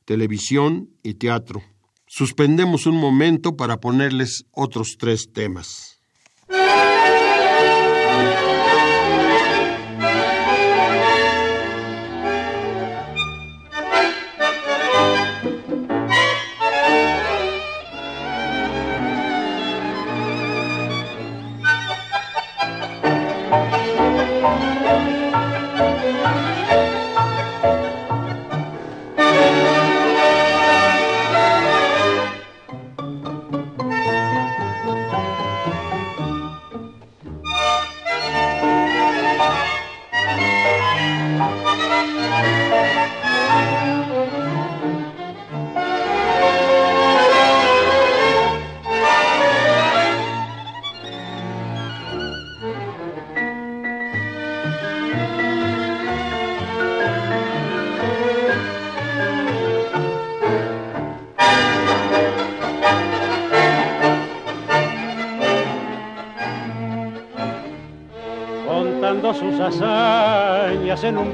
televisión 0.03 0.89
y 1.03 1.15
teatro. 1.15 1.61
Suspendemos 2.07 2.85
un 2.85 2.97
momento 2.97 3.55
para 3.55 3.79
ponerles 3.79 4.45
otros 4.51 4.97
tres 4.99 5.31
temas. 5.31 5.94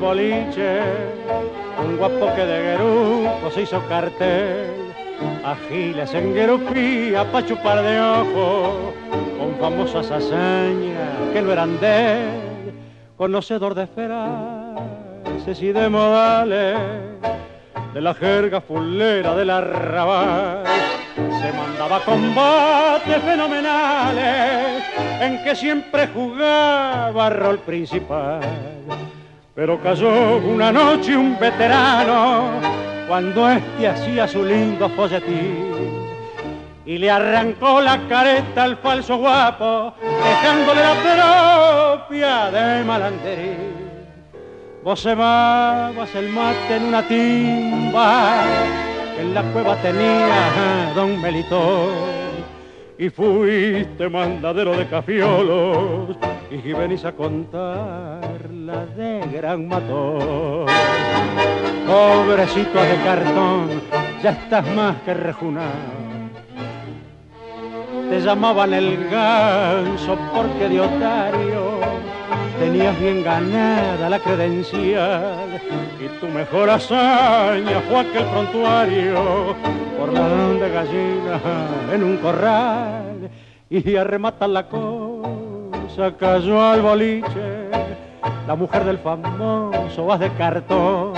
Boliche, 0.01 0.81
un 1.85 1.95
guapo 1.97 2.33
que 2.35 2.43
de 2.43 2.57
Gerupo 2.63 3.51
se 3.53 3.61
hizo 3.61 3.79
cartel, 3.87 4.91
agiles 5.45 6.13
en 6.15 6.33
Gerupía 6.33 7.23
pa' 7.31 7.45
chupar 7.45 7.83
de 7.83 8.01
ojo, 8.01 8.93
con 9.37 9.55
famosas 9.59 10.09
hazañas 10.09 11.31
que 11.31 11.41
no 11.41 11.51
eran 11.53 11.79
de 11.79 12.23
él, 12.23 12.73
conocedor 13.15 13.75
de 13.75 13.85
frases 13.85 15.61
y 15.61 15.71
de 15.71 15.87
modales, 15.87 16.79
de 17.93 18.01
la 18.01 18.15
jerga 18.15 18.59
fulera 18.59 19.35
del 19.35 19.51
arrabal. 19.51 20.63
Se 21.15 21.53
mandaba 21.53 21.99
combates 22.03 23.21
fenomenales 23.23 24.83
en 25.21 25.43
que 25.43 25.55
siempre 25.55 26.07
jugaba 26.07 27.29
rol 27.29 27.59
principal. 27.59 28.41
Pero 29.53 29.81
cayó 29.81 30.37
una 30.37 30.71
noche 30.71 31.15
un 31.15 31.37
veterano 31.37 32.51
cuando 33.07 33.49
este 33.49 33.87
hacía 33.87 34.27
su 34.27 34.43
lindo 34.43 34.89
folletín 34.89 35.71
y 36.85 36.97
le 36.97 37.11
arrancó 37.11 37.81
la 37.81 37.99
careta 38.07 38.63
al 38.63 38.77
falso 38.77 39.17
guapo, 39.17 39.93
dejándole 40.01 40.81
la 40.81 41.97
propia 42.07 42.51
de 42.51 42.83
malanderín. 42.83 43.91
Vos 44.83 45.01
cebabas 45.01 46.15
el 46.15 46.29
mate 46.29 46.77
en 46.77 46.85
una 46.85 47.07
timba 47.07 48.43
en 49.19 49.33
la 49.33 49.43
cueva 49.51 49.75
tenía 49.75 50.91
don 50.95 51.21
Melitón 51.21 52.30
y 53.01 53.09
fuiste 53.09 54.07
mandadero 54.09 54.77
de 54.77 54.85
cafiolos 54.85 56.15
y 56.51 56.71
venís 56.71 57.03
a 57.03 57.11
contar 57.11 58.47
la 58.51 58.85
de 58.85 59.21
gran 59.33 59.67
matón. 59.67 60.67
Pobrecito 61.87 62.79
de 62.79 62.95
cartón, 63.03 63.81
ya 64.21 64.29
estás 64.29 64.67
más 64.75 64.97
que 65.01 65.15
rejunado. 65.15 66.11
Te 68.11 68.21
llamaban 68.21 68.71
el 68.71 69.09
ganso 69.09 70.15
porque 70.31 70.69
de 70.69 70.81
otario 70.81 71.80
tenías 72.61 72.99
bien 72.99 73.23
ganada 73.23 74.07
la 74.07 74.19
credencial 74.19 75.59
y 75.99 76.07
tu 76.19 76.27
mejor 76.27 76.69
hazaña 76.69 77.81
fue 77.89 78.01
aquel 78.01 78.23
prontuario 78.25 79.55
por 79.97 80.13
la 80.13 80.27
de 80.29 80.69
gallina 80.69 81.39
en 81.91 82.03
un 82.03 82.17
corral 82.17 83.31
y 83.67 83.95
a 83.95 84.03
rematar 84.03 84.49
la 84.49 84.67
cosa 84.67 86.15
cayó 86.19 86.61
al 86.61 86.83
boliche 86.83 87.71
la 88.45 88.55
mujer 88.55 88.85
del 88.85 88.99
famoso 88.99 90.05
vas 90.05 90.19
de 90.19 90.29
cartón 90.33 91.13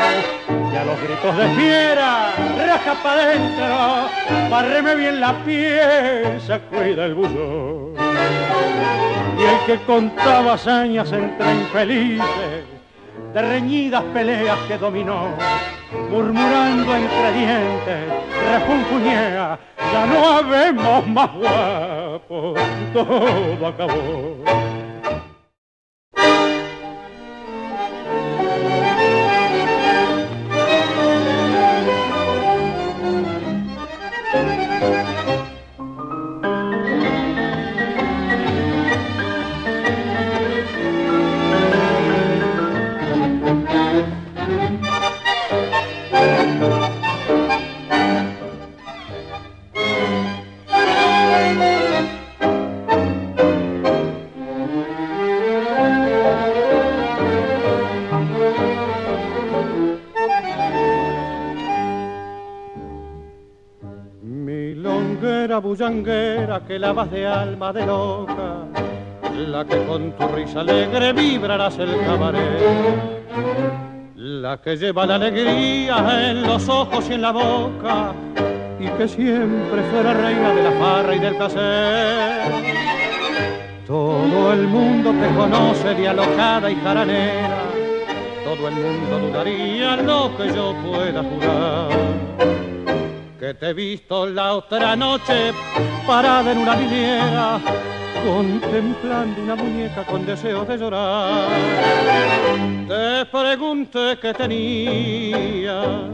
y 0.47 0.75
a 0.77 0.85
los 0.85 0.97
gritos 1.01 1.37
de 1.37 1.47
fiera 1.55 2.31
raja 2.57 2.93
pa' 3.03 3.15
dentro 3.17 4.49
barreme 4.49 4.95
bien 4.95 5.19
la 5.19 5.33
pieza 5.43 6.59
cuida 6.69 7.03
el 7.03 7.15
buzo 7.15 7.91
y 9.38 9.43
el 9.43 9.65
que 9.65 9.86
contaba 9.86 10.53
hazañas 10.53 11.11
entre 11.11 11.53
infelices, 11.53 12.65
de 13.34 13.41
reñidas 13.41 14.03
peleas 14.13 14.57
que 14.67 14.78
dominó, 14.78 15.30
murmurando 16.09 16.95
entre 16.95 17.32
dientes, 17.34 18.13
refunfuñea, 18.51 19.59
ya 19.91 20.05
no 20.05 20.38
habemos 20.38 21.07
más 21.07 21.34
guapos, 21.34 22.59
todo 22.93 23.67
acabó. 23.67 24.82
Bullanguera 65.74 66.61
que 66.67 66.78
lavas 66.78 67.09
de 67.09 67.26
alma 67.26 67.74
de 67.74 67.84
loca, 67.84 68.65
la 69.47 69.65
que 69.65 69.84
con 69.86 70.11
tu 70.11 70.28
risa 70.28 70.59
alegre 70.59 71.13
vibrarás 71.13 71.80
el 71.80 71.99
cabaret, 72.05 72.61
la 74.15 74.61
que 74.61 74.78
lleva 74.78 75.07
la 75.07 75.15
alegría 75.15 76.30
en 76.30 76.43
los 76.43 76.69
ojos 76.69 77.09
y 77.09 77.13
en 77.13 77.24
la 77.24 77.32
boca, 77.32 78.13
y 78.80 78.88
que 78.88 79.07
siempre 79.07 79.82
fuera 79.89 80.13
reina 80.13 80.53
de 80.53 80.63
la 80.63 80.71
farra 80.74 81.15
y 81.15 81.19
del 81.19 81.36
placer. 81.38 82.51
Todo 83.88 84.53
el 84.53 84.67
mundo 84.67 85.11
te 85.11 85.28
conoce 85.36 85.95
de 85.95 86.07
alocada 86.07 86.69
y 86.69 86.76
jaranera, 86.76 87.63
todo 88.45 88.67
el 88.67 88.76
mundo 88.76 89.28
dudaría 89.28 89.95
lo 89.95 90.38
que 90.38 90.53
yo 90.53 90.76
pueda 90.84 91.24
jurar 91.24 92.62
que 93.43 93.53
te 93.55 93.71
he 93.71 93.73
visto 93.73 94.25
la 94.25 94.53
otra 94.53 94.95
noche 94.95 95.51
parada 96.07 96.53
en 96.53 96.59
una 96.59 96.77
liniera, 96.77 97.59
contemplando 98.23 99.41
una 99.41 99.55
muñeca 99.55 100.05
con 100.05 100.25
deseo 100.25 100.63
de 100.63 100.77
llorar. 100.77 101.49
Te 102.87 103.25
pregunté 103.25 104.17
qué 104.21 104.33
tenía 104.33 106.07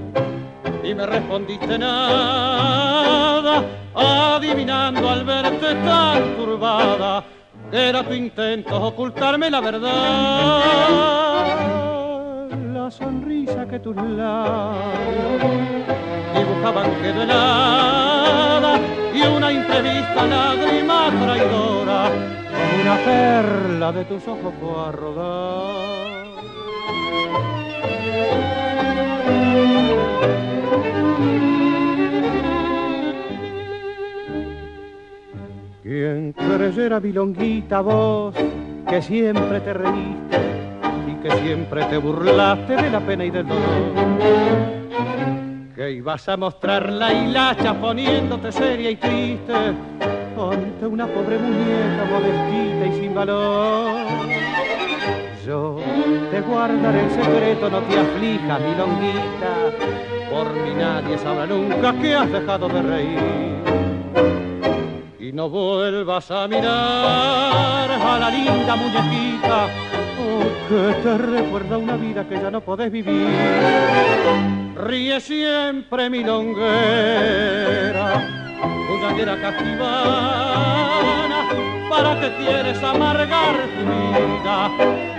y 0.83 0.95
me 0.95 1.05
respondiste 1.05 1.77
nada, 1.77 3.63
adivinando 3.93 5.07
al 5.07 5.23
verte 5.23 5.75
tan 5.85 6.35
turbada 6.35 7.23
que 7.69 7.89
era 7.89 8.01
tu 8.01 8.15
intento 8.15 8.81
ocultarme 8.81 9.51
la 9.51 9.61
verdad 9.61 11.09
sonrisa 12.91 13.67
que 13.67 13.79
tus 13.79 13.95
labios 13.95 15.41
dibujaban 16.35 16.91
quedó 17.01 17.21
helada 17.23 18.79
y 19.13 19.21
una 19.21 19.51
imprevista 19.51 20.25
lágrima 20.25 21.11
traidora 21.21 22.09
como 22.09 22.81
una 22.81 22.95
perla 23.05 23.91
de 23.91 24.05
tus 24.05 24.27
ojos 24.27 24.53
fue 24.59 24.87
a 24.87 24.91
rodar. 24.91 25.99
Quien 35.83 36.33
creyera 36.33 36.99
milonguita 36.99 37.81
vos, 37.81 38.35
que 38.87 39.01
siempre 39.01 39.59
te 39.61 39.73
reíste 39.73 40.58
que 41.21 41.31
siempre 41.43 41.85
te 41.85 41.97
burlaste 41.97 42.75
de 42.75 42.89
la 42.89 42.99
pena 42.99 43.25
y 43.25 43.29
del 43.29 43.47
dolor 43.47 44.79
que 45.79 45.91
ibas 45.91 46.27
a 46.27 46.35
mostrar 46.35 46.91
la 46.91 47.13
hilacha 47.13 47.73
poniéndote 47.73 48.51
seria 48.51 48.91
y 48.91 48.97
triste 48.97 49.53
ante 49.55 50.85
una 50.85 51.07
pobre 51.07 51.37
muñeca 51.37 52.03
modestita 52.11 52.85
y 52.85 52.99
sin 52.99 53.15
valor. 53.15 53.95
Yo 55.45 55.77
te 56.31 56.41
guardaré 56.41 57.05
el 57.05 57.11
secreto, 57.11 57.69
no 57.69 57.79
te 57.79 57.97
aflijas, 57.97 58.59
mi 58.59 58.75
longuita, 58.75 59.55
por 60.29 60.51
mí 60.51 60.73
nadie 60.77 61.17
sabrá 61.17 61.45
nunca 61.45 61.93
que 61.93 62.13
has 62.13 62.29
dejado 62.29 62.67
de 62.67 62.81
reír. 62.81 63.19
Y 65.17 65.31
no 65.31 65.47
vuelvas 65.49 66.29
a 66.29 66.45
mirar 66.49 67.89
a 67.89 68.19
la 68.19 68.29
linda 68.29 68.75
muñequita 68.75 69.88
que 70.67 70.93
te 71.01 71.17
recuerda 71.17 71.77
una 71.77 71.95
vida 71.95 72.27
que 72.27 72.35
ya 72.35 72.51
no 72.51 72.59
podés 72.61 72.91
vivir. 72.91 73.27
Ríe 74.75 75.19
siempre 75.19 76.09
mi 76.09 76.23
longuera, 76.23 78.23
bullaguera 78.87 79.35
captivana, 79.41 81.47
para 81.89 82.19
que 82.19 82.31
quieres 82.37 82.83
amargar 82.83 83.55
tu 83.55 83.85
vida, 83.85 84.71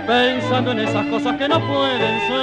pensando 0.07 0.71
en 0.71 0.79
esas 0.79 1.05
cosas 1.07 1.35
que 1.37 1.47
no 1.47 1.59
pueden 1.59 2.19
ser. 2.27 2.41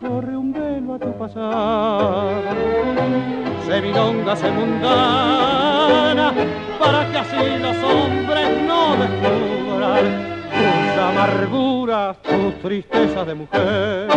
Corre 0.00 0.36
un 0.36 0.52
velo 0.52 0.94
a 0.94 0.98
tu 0.98 1.12
pasar, 1.16 2.42
se 3.66 3.80
milonga, 3.80 4.36
se 4.36 4.50
mundana, 4.50 6.32
para 6.78 7.10
que 7.10 7.18
así 7.18 7.58
los 7.60 7.76
hombres 7.76 8.48
no 8.66 8.96
descubran 8.96 9.47
tus 9.78 10.98
amarguras, 11.02 12.16
tus 12.22 12.58
tristezas 12.60 13.26
de 13.26 13.34
mujer. 13.34 14.08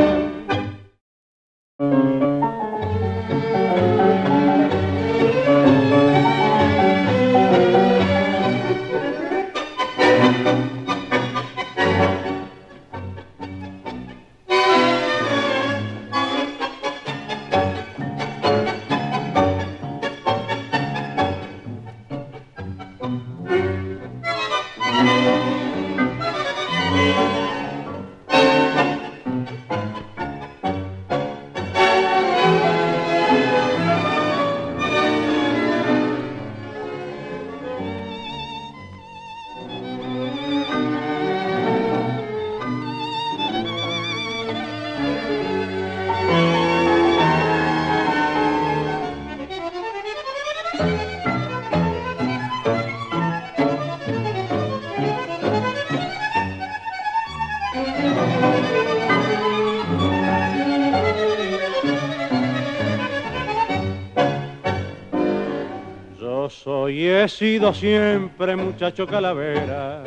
He 67.23 67.27
sido 67.27 67.71
siempre 67.71 68.55
muchacho 68.55 69.05
calavera. 69.05 70.03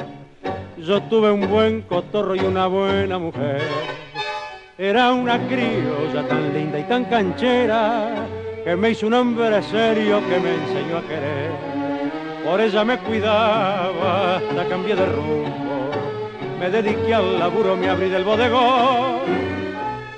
Yo 0.76 1.00
tuve 1.02 1.30
un 1.30 1.48
buen 1.48 1.82
cotorro 1.82 2.34
y 2.34 2.40
una 2.40 2.66
buena 2.66 3.18
mujer. 3.18 3.62
Era 4.76 5.12
una 5.12 5.38
criolla 5.46 6.26
tan 6.26 6.52
linda 6.52 6.78
y 6.80 6.82
tan 6.82 7.04
canchera 7.04 8.26
que 8.64 8.74
me 8.74 8.90
hizo 8.90 9.06
un 9.06 9.14
hombre 9.14 9.62
serio 9.62 10.20
que 10.28 10.40
me 10.40 10.54
enseñó 10.54 10.98
a 10.98 11.02
querer. 11.02 11.50
Por 12.44 12.60
ella 12.60 12.84
me 12.84 12.98
cuidaba 12.98 14.36
hasta 14.36 14.68
cambié 14.68 14.96
de 14.96 15.06
rumbo. 15.06 15.90
Me 16.58 16.68
dediqué 16.68 17.14
al 17.14 17.38
laburo, 17.38 17.76
me 17.76 17.90
abrí 17.90 18.08
del 18.08 18.24
bodegón. 18.24 19.20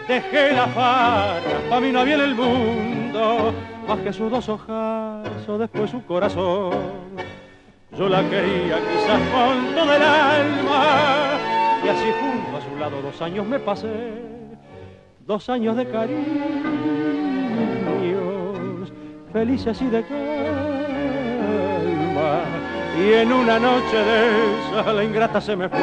Dejé 0.08 0.52
la 0.52 0.66
farra, 0.68 1.60
pa' 1.68 1.80
mí 1.80 1.92
no 1.92 2.00
había 2.00 2.14
en 2.14 2.20
el 2.22 2.34
mundo 2.34 3.52
más 3.86 3.98
que 4.00 4.12
sus 4.12 4.30
dos 4.30 4.48
hojas 4.48 5.48
o 5.48 5.58
después 5.58 5.90
su 5.90 6.04
corazón. 6.04 6.72
Yo 7.96 8.08
la 8.08 8.22
quería 8.28 8.78
quizás 8.78 9.20
con 9.30 9.74
todo 9.74 9.92
el 9.94 10.02
alma 10.02 11.38
y 11.84 11.88
así 11.88 12.06
junto 12.20 12.56
a 12.56 12.60
su 12.60 12.76
lado 12.78 13.00
dos 13.00 13.22
años 13.22 13.46
me 13.46 13.58
pasé, 13.58 13.88
dos 15.20 15.48
años 15.48 15.76
de 15.76 15.88
cariños, 15.88 16.26
felices 19.32 19.80
y 19.80 19.86
de 19.86 20.02
calma. 20.02 20.16
Y 22.98 23.12
en 23.12 23.32
una 23.32 23.58
noche 23.58 23.96
de 23.96 24.80
esa 24.80 24.92
la 24.92 25.04
ingrata 25.04 25.40
se 25.40 25.54
me 25.54 25.68
fue 25.68 25.78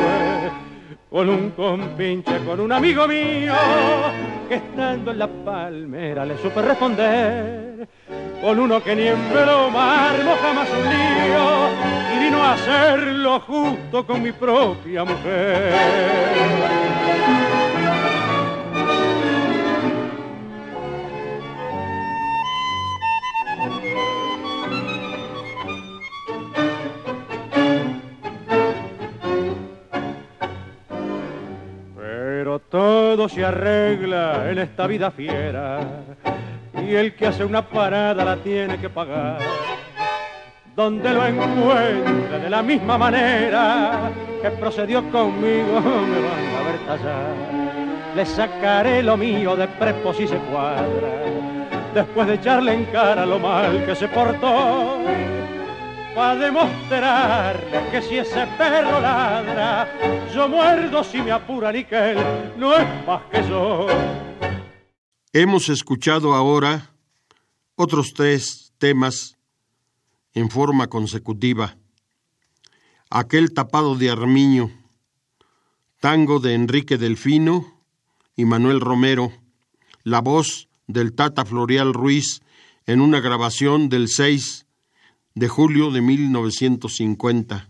con 1.10 1.30
un 1.30 1.52
compinche, 1.52 2.40
con 2.46 2.60
un 2.60 2.72
amigo 2.72 3.08
mío, 3.08 3.54
que 4.50 4.56
estando 4.56 5.12
en 5.12 5.20
la 5.20 5.28
palmera 5.28 6.26
le 6.26 6.38
supe 6.38 6.62
responder, 6.62 7.88
con 8.42 8.60
uno 8.60 8.84
que 8.84 8.96
ni 8.96 9.08
en 9.08 9.20
mar 9.72 10.16
jamás 10.42 10.70
un 10.70 10.84
lío, 10.90 11.70
y 12.16 12.24
vino 12.24 12.42
a 12.42 12.54
hacerlo 12.54 13.40
justo 13.42 14.06
con 14.06 14.22
mi 14.22 14.32
propia 14.32 15.04
mujer. 15.04 16.93
Todo 32.74 33.30
se 33.30 33.46
arregla 33.46 34.50
en 34.50 34.58
esta 34.58 34.88
vida 34.88 35.12
fiera 35.12 35.80
y 36.74 36.96
el 36.96 37.14
que 37.14 37.28
hace 37.28 37.46
una 37.46 37.62
parada 37.62 38.26
la 38.26 38.38
tiene 38.38 38.80
que 38.80 38.90
pagar. 38.90 39.38
Donde 40.76 41.14
lo 41.14 41.24
encuentre 41.24 42.40
de 42.40 42.50
la 42.50 42.64
misma 42.64 42.98
manera 42.98 44.12
que 44.42 44.50
procedió 44.50 45.08
conmigo 45.12 45.82
me 45.82 46.20
van 46.20 46.56
a 46.56 46.64
ver 46.64 46.80
tallar. 46.88 48.16
Le 48.16 48.26
sacaré 48.26 49.04
lo 49.04 49.18
mío 49.18 49.56
de 49.56 49.68
prepo 49.68 50.12
si 50.12 50.28
se 50.28 50.38
cuadra, 50.38 51.26
después 51.94 52.26
de 52.26 52.34
echarle 52.34 52.74
en 52.74 52.86
cara 52.86 53.24
lo 53.24 53.38
mal 53.38 53.86
que 53.86 53.94
se 53.94 54.08
portó 54.08 54.98
para 56.16 56.36
demostrarle 56.36 57.90
que 57.92 58.02
si 58.02 58.18
ese 58.18 58.46
perro 58.58 59.00
ladra, 59.00 60.30
yo 60.34 60.48
muerdo 60.48 61.04
si 61.04 61.22
me 61.22 61.32
apura 61.32 61.72
ni 61.72 61.86
que 61.86 62.12
él 62.12 62.18
no 62.58 62.74
es 62.76 62.88
más 63.06 63.24
que 63.32 63.48
yo. 63.48 63.88
Hemos 65.32 65.70
escuchado 65.70 66.34
ahora 66.34 66.92
otros 67.76 68.14
tres 68.14 68.74
temas 68.78 69.38
en 70.34 70.50
forma 70.50 70.88
consecutiva. 70.88 71.78
Aquel 73.10 73.54
tapado 73.54 73.96
de 73.96 74.10
Armiño, 74.10 74.72
tango 76.00 76.40
de 76.40 76.54
Enrique 76.54 76.98
Delfino 76.98 77.82
y 78.36 78.46
Manuel 78.46 78.80
Romero, 78.80 79.32
la 80.04 80.22
voz 80.22 80.68
del 80.88 81.14
Tata 81.14 81.46
Florial 81.46 81.94
Ruiz 81.94 82.42
en 82.86 83.02
una 83.02 83.20
grabación 83.20 83.90
del 83.90 84.10
6 84.10 84.66
de 85.36 85.48
julio 85.48 85.92
de 85.92 86.02
1950. 86.02 87.70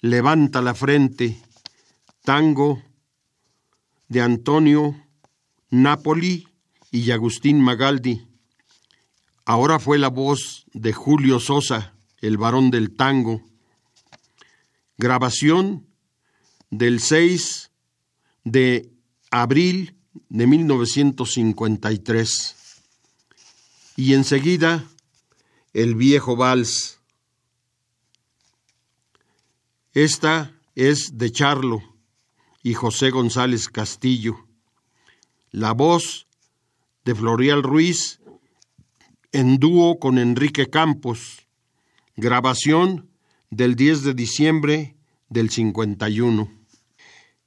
Levanta 0.00 0.62
la 0.62 0.74
frente, 0.74 1.40
tango 2.24 2.82
de 4.08 4.20
Antonio 4.20 4.96
Napoli 5.70 6.48
y 6.90 7.12
Agustín 7.12 7.60
Magaldi. 7.60 8.26
Ahora 9.44 9.78
fue 9.78 9.98
la 9.98 10.08
voz 10.08 10.66
de 10.72 10.92
Julio 10.92 11.38
Sosa, 11.40 11.94
el 12.20 12.36
varón 12.36 12.70
del 12.70 12.94
tango. 12.94 13.42
Grabación 14.98 15.86
del 16.70 17.00
6 17.00 17.70
de 18.44 18.90
abril 19.30 19.96
de 20.28 20.46
1953. 20.46 22.56
Y 23.96 24.14
enseguida, 24.14 24.84
El 25.72 25.94
viejo 25.94 26.36
vals. 26.36 27.00
Esta 29.94 30.54
es 30.74 31.16
de 31.16 31.32
Charlo 31.32 31.82
y 32.62 32.74
José 32.74 33.10
González 33.10 33.68
Castillo. 33.68 34.46
La 35.50 35.72
voz 35.72 36.26
de 37.06 37.14
Florial 37.14 37.62
Ruiz 37.62 38.20
en 39.32 39.58
dúo 39.58 39.98
con 39.98 40.18
Enrique 40.18 40.68
Campos. 40.68 41.46
Grabación 42.16 43.08
del 43.48 43.74
10 43.74 44.02
de 44.02 44.14
diciembre 44.14 44.96
del 45.30 45.48
51. 45.48 46.52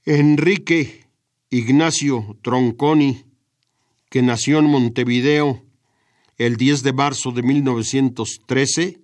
Enrique 0.05 1.05
Ignacio 1.51 2.38
Tronconi, 2.41 3.26
que 4.09 4.23
nació 4.23 4.59
en 4.59 4.65
Montevideo 4.65 5.64
el 6.38 6.58
10 6.58 6.84
de 6.84 6.94
marzo 6.94 7.32
de 7.32 7.44
1913, 7.44 9.00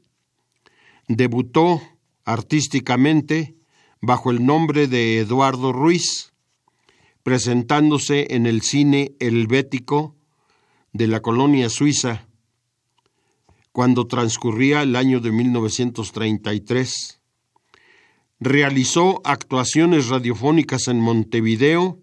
debutó 1.07 1.81
artísticamente 2.25 3.55
bajo 4.01 4.31
el 4.31 4.45
nombre 4.45 4.87
de 4.87 5.19
Eduardo 5.19 5.71
Ruiz, 5.71 6.33
presentándose 7.23 8.35
en 8.35 8.45
el 8.45 8.61
cine 8.61 9.13
helvético 9.19 10.15
de 10.91 11.07
la 11.07 11.21
colonia 11.21 11.69
suiza 11.69 12.27
cuando 13.71 14.07
transcurría 14.07 14.81
el 14.81 14.95
año 14.95 15.19
de 15.21 15.31
1933. 15.31 17.21
Realizó 18.39 19.21
actuaciones 19.23 20.09
radiofónicas 20.09 20.87
en 20.87 20.99
Montevideo 20.99 21.99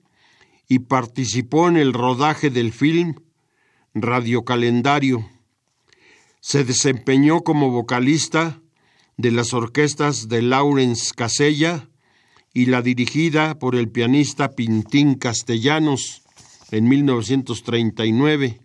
y 0.68 0.80
participó 0.80 1.68
en 1.68 1.76
el 1.76 1.92
rodaje 1.92 2.48
del 2.50 2.72
film 2.72 3.16
Radiocalendario. 3.94 5.28
Se 6.40 6.64
desempeñó 6.64 7.42
como 7.42 7.70
vocalista 7.70 8.60
de 9.16 9.32
las 9.32 9.52
orquestas 9.54 10.28
de 10.28 10.42
Lawrence 10.42 11.12
Casella 11.14 11.88
y 12.54 12.66
la 12.66 12.82
dirigida 12.82 13.58
por 13.58 13.74
el 13.76 13.88
pianista 13.88 14.50
Pintín 14.50 15.14
Castellanos 15.14 16.22
en 16.70 16.88
1939. 16.88 18.60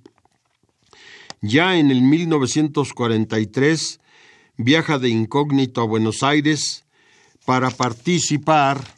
Ya 1.41 1.77
en 1.77 1.91
el 1.91 2.01
1943 2.01 3.99
viaja 4.57 4.99
de 4.99 5.09
incógnito 5.09 5.81
a 5.81 5.85
Buenos 5.85 6.23
Aires 6.23 6.85
para 7.45 7.69
participar 7.69 8.95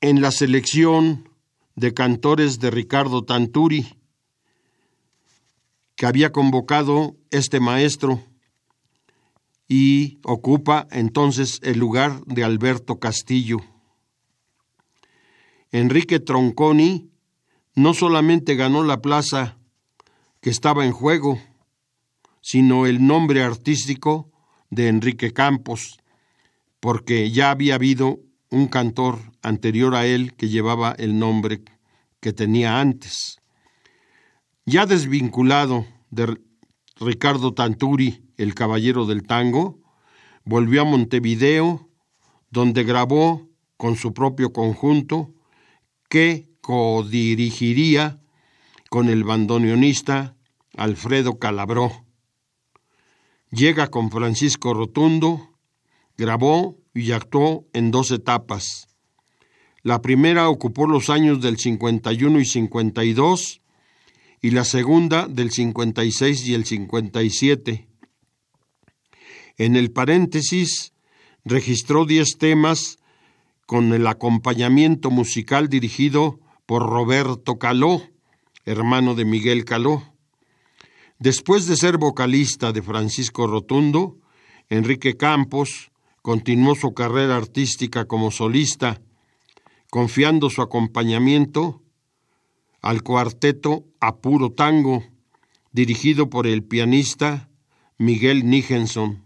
en 0.00 0.20
la 0.20 0.30
selección 0.30 1.28
de 1.76 1.94
cantores 1.94 2.58
de 2.58 2.70
Ricardo 2.70 3.24
Tanturi, 3.24 3.97
que 5.98 6.06
había 6.06 6.30
convocado 6.30 7.16
este 7.32 7.58
maestro 7.58 8.22
y 9.66 10.20
ocupa 10.22 10.86
entonces 10.92 11.58
el 11.64 11.80
lugar 11.80 12.24
de 12.24 12.44
Alberto 12.44 13.00
Castillo. 13.00 13.58
Enrique 15.72 16.20
Tronconi 16.20 17.10
no 17.74 17.94
solamente 17.94 18.54
ganó 18.54 18.84
la 18.84 19.02
plaza 19.02 19.58
que 20.40 20.50
estaba 20.50 20.86
en 20.86 20.92
juego, 20.92 21.40
sino 22.42 22.86
el 22.86 23.04
nombre 23.04 23.42
artístico 23.42 24.30
de 24.70 24.86
Enrique 24.86 25.32
Campos, 25.32 25.98
porque 26.78 27.32
ya 27.32 27.50
había 27.50 27.74
habido 27.74 28.20
un 28.50 28.68
cantor 28.68 29.18
anterior 29.42 29.96
a 29.96 30.06
él 30.06 30.36
que 30.36 30.48
llevaba 30.48 30.92
el 30.92 31.18
nombre 31.18 31.64
que 32.20 32.32
tenía 32.32 32.78
antes. 32.78 33.40
Ya 34.70 34.84
desvinculado 34.84 35.86
de 36.10 36.36
Ricardo 37.00 37.54
Tanturi, 37.54 38.22
el 38.36 38.54
caballero 38.54 39.06
del 39.06 39.22
tango, 39.22 39.80
volvió 40.44 40.82
a 40.82 40.84
Montevideo, 40.84 41.88
donde 42.50 42.84
grabó 42.84 43.48
con 43.78 43.96
su 43.96 44.12
propio 44.12 44.52
conjunto, 44.52 45.32
que 46.10 46.50
codirigiría 46.60 48.20
con 48.90 49.08
el 49.08 49.24
bandoneonista 49.24 50.36
Alfredo 50.76 51.38
Calabró. 51.38 52.04
Llega 53.50 53.86
con 53.86 54.10
Francisco 54.10 54.74
Rotundo, 54.74 55.48
grabó 56.18 56.76
y 56.92 57.12
actuó 57.12 57.64
en 57.72 57.90
dos 57.90 58.10
etapas. 58.10 58.86
La 59.82 60.02
primera 60.02 60.50
ocupó 60.50 60.86
los 60.86 61.08
años 61.08 61.40
del 61.40 61.56
51 61.56 62.38
y 62.38 62.44
52 62.44 63.62
y 64.40 64.50
la 64.50 64.64
segunda 64.64 65.26
del 65.26 65.50
56 65.50 66.46
y 66.46 66.54
el 66.54 66.64
57. 66.64 67.88
En 69.56 69.76
el 69.76 69.90
paréntesis 69.90 70.92
registró 71.44 72.04
10 72.04 72.38
temas 72.38 72.98
con 73.66 73.92
el 73.92 74.06
acompañamiento 74.06 75.10
musical 75.10 75.68
dirigido 75.68 76.40
por 76.66 76.88
Roberto 76.88 77.58
Caló, 77.58 78.02
hermano 78.64 79.14
de 79.14 79.24
Miguel 79.24 79.64
Caló. 79.64 80.14
Después 81.18 81.66
de 81.66 81.76
ser 81.76 81.98
vocalista 81.98 82.72
de 82.72 82.82
Francisco 82.82 83.46
Rotundo, 83.46 84.18
Enrique 84.68 85.16
Campos 85.16 85.90
continuó 86.22 86.74
su 86.76 86.94
carrera 86.94 87.36
artística 87.36 88.04
como 88.04 88.30
solista, 88.30 89.00
confiando 89.90 90.50
su 90.50 90.62
acompañamiento 90.62 91.82
al 92.88 93.02
cuarteto 93.02 93.84
Apuro 94.00 94.50
Tango, 94.52 95.04
dirigido 95.72 96.30
por 96.30 96.46
el 96.46 96.64
pianista 96.64 97.50
Miguel 97.98 98.48
Nijenson, 98.48 99.24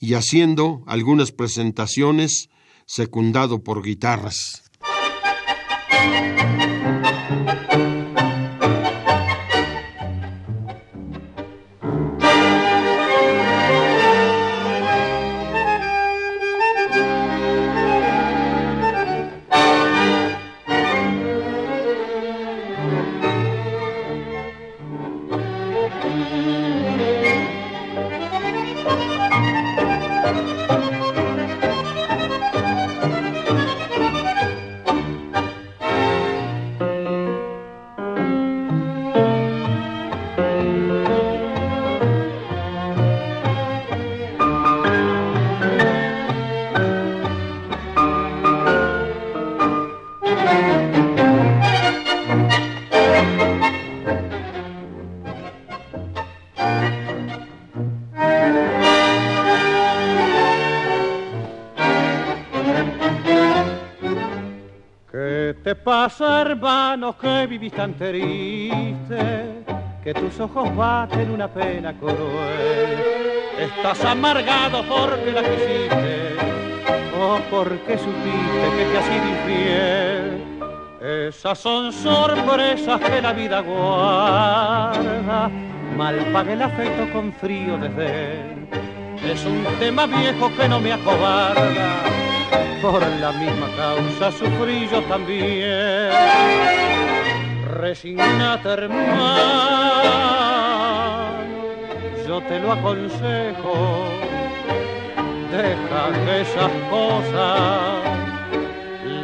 y 0.00 0.14
haciendo 0.14 0.82
algunas 0.88 1.30
presentaciones 1.30 2.50
secundado 2.84 3.62
por 3.62 3.84
guitarras. 3.84 4.64
Tan 67.82 67.94
triste, 67.94 69.64
que 70.04 70.14
tus 70.14 70.38
ojos 70.38 70.76
baten 70.76 71.32
una 71.32 71.48
pena 71.48 71.92
cruel. 71.92 72.14
Estás 73.58 74.04
amargado 74.04 74.84
porque 74.84 75.32
la 75.32 75.42
quisiste, 75.42 76.36
o 77.20 77.40
porque 77.50 77.98
supiste 77.98 78.66
que 78.76 78.84
te 78.84 78.98
has 78.98 79.04
sido 79.04 79.28
infiel. 79.34 81.28
Esas 81.28 81.58
son 81.58 81.92
sorpresas 81.92 83.00
que 83.00 83.20
la 83.20 83.32
vida 83.32 83.60
guarda, 83.62 85.50
mal 85.96 86.14
pague 86.32 86.52
el 86.52 86.62
afecto 86.62 87.12
con 87.12 87.32
frío 87.32 87.78
desde 87.78 88.44
Es 89.28 89.44
un 89.44 89.64
tema 89.80 90.06
viejo 90.06 90.52
que 90.56 90.68
no 90.68 90.78
me 90.78 90.92
acobarda 90.92 92.12
por 92.80 93.00
la 93.20 93.32
misma 93.32 93.68
causa 93.76 94.30
sufrí 94.30 94.88
yo 94.88 95.02
también. 95.02 96.81
Resignate, 97.92 98.70
hermano, 98.70 99.12
yo 102.26 102.40
te 102.48 102.58
lo 102.58 102.72
aconsejo. 102.72 103.74
Deja 105.50 106.10
que 106.24 106.40
esas 106.40 106.72
cosas 106.88 108.00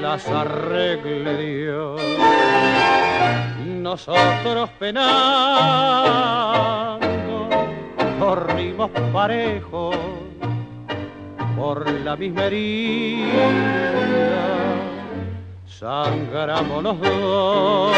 las 0.03 0.29
arregle 0.29 1.37
Dios. 1.39 2.03
nosotros 3.65 4.69
penando 4.79 5.09
por 8.21 8.55
ritmos 8.55 8.91
parejos, 9.15 9.97
por 11.57 11.91
la 11.91 12.17
misma 12.17 12.45
herida, 12.45 13.49
sangramos 15.79 16.83
los 16.83 17.01
dos. 17.01 17.97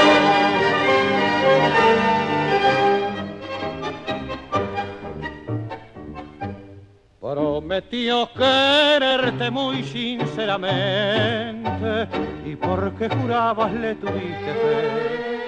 Prometió 7.20 8.28
quererte 8.35 9.51
muy 9.51 9.83
sinceramente 9.83 12.07
y 12.45 12.55
porque 12.57 13.09
jurabas 13.09 13.72
le 13.72 13.95
tuviste 13.95 14.53
fe. 14.62 15.41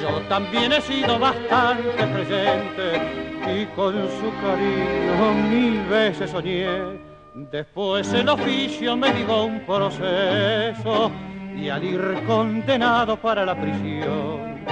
Yo 0.00 0.20
también 0.28 0.72
he 0.72 0.80
sido 0.80 1.18
bastante 1.18 2.06
presente 2.06 3.02
y 3.52 3.66
con 3.74 3.94
su 3.94 4.32
cariño 4.40 5.34
mil 5.50 5.82
veces 5.88 6.30
soñé. 6.30 6.68
Después 7.50 8.12
el 8.12 8.28
oficio 8.28 8.96
me 8.96 9.12
dio 9.12 9.44
un 9.44 9.58
proceso 9.60 11.10
y 11.56 11.68
al 11.68 11.84
ir 11.84 12.22
condenado 12.26 13.16
para 13.16 13.44
la 13.44 13.54
prisión, 13.54 14.64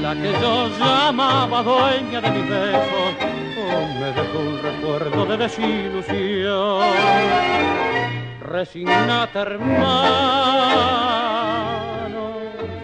la 0.00 0.14
que 0.14 0.32
yo 0.40 0.68
llamaba 0.78 1.62
dueña 1.62 2.20
de 2.20 2.30
mis 2.30 2.48
besos 2.48 3.32
me 4.02 4.12
dejó 4.12 4.38
un 4.38 4.58
recuerdo 4.62 5.26
de 5.26 5.36
desilusión. 5.36 6.82
Resignate, 8.40 9.38
hermano, 9.38 9.82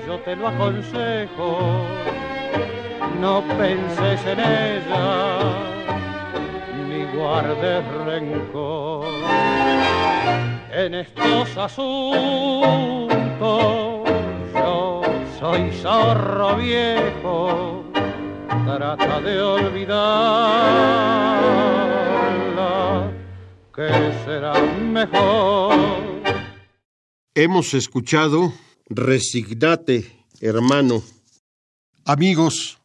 yo 0.07 0.19
te 0.21 0.37
lo 0.37 0.49
aconsejo. 0.49 1.59
No 3.21 3.43
penses 3.59 4.25
en 4.27 4.39
ella, 4.39 5.39
ni 6.89 7.05
guardes 7.19 7.85
rencor. 8.07 9.09
En 10.79 10.95
estos 10.95 11.57
asuntos 11.57 12.09
yo 14.55 15.03
soy 15.41 15.73
zorro 15.83 16.57
viejo 16.57 17.85
trata 18.65 19.21
de 19.21 19.41
olvidarla, 19.41 19.91
que 23.75 23.89
será 24.25 24.55
mejor. 24.63 25.75
Hemos 27.35 27.75
escuchado 27.75 28.55
Resignate, 28.89 30.25
hermano. 30.41 31.03
Amigos, 32.05 32.79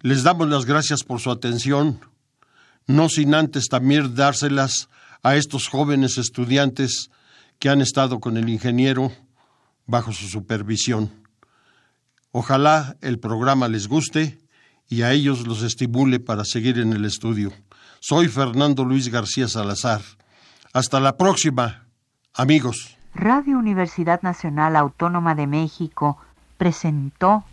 les 0.00 0.24
damos 0.24 0.48
las 0.48 0.64
gracias 0.64 1.04
por 1.04 1.20
su 1.20 1.30
atención, 1.30 2.00
no 2.88 3.08
sin 3.08 3.36
antes 3.36 3.68
también 3.68 4.16
dárselas 4.16 4.88
a 5.22 5.36
estos 5.36 5.68
jóvenes 5.68 6.18
estudiantes 6.18 7.10
que 7.58 7.68
han 7.68 7.80
estado 7.80 8.20
con 8.20 8.36
el 8.36 8.48
ingeniero 8.48 9.12
bajo 9.86 10.12
su 10.12 10.26
supervisión. 10.26 11.10
Ojalá 12.32 12.96
el 13.00 13.18
programa 13.18 13.68
les 13.68 13.88
guste 13.88 14.38
y 14.88 15.02
a 15.02 15.12
ellos 15.12 15.46
los 15.46 15.62
estimule 15.62 16.18
para 16.18 16.44
seguir 16.44 16.78
en 16.78 16.92
el 16.92 17.04
estudio. 17.04 17.52
Soy 18.00 18.28
Fernando 18.28 18.84
Luis 18.84 19.08
García 19.08 19.48
Salazar. 19.48 20.02
Hasta 20.72 20.98
la 20.98 21.16
próxima, 21.16 21.86
amigos. 22.34 22.96
Radio 23.14 23.58
Universidad 23.58 24.22
Nacional 24.22 24.74
Autónoma 24.76 25.34
de 25.34 25.46
México 25.46 26.18
presentó 26.56 27.44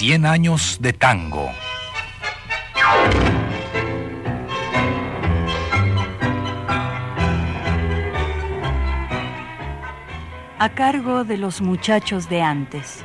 Cien 0.00 0.24
años 0.24 0.78
de 0.80 0.94
tango. 0.94 1.50
a 10.58 10.68
cargo 10.70 11.24
de 11.24 11.36
los 11.36 11.60
muchachos 11.60 12.30
de 12.30 12.40
antes. 12.40 13.04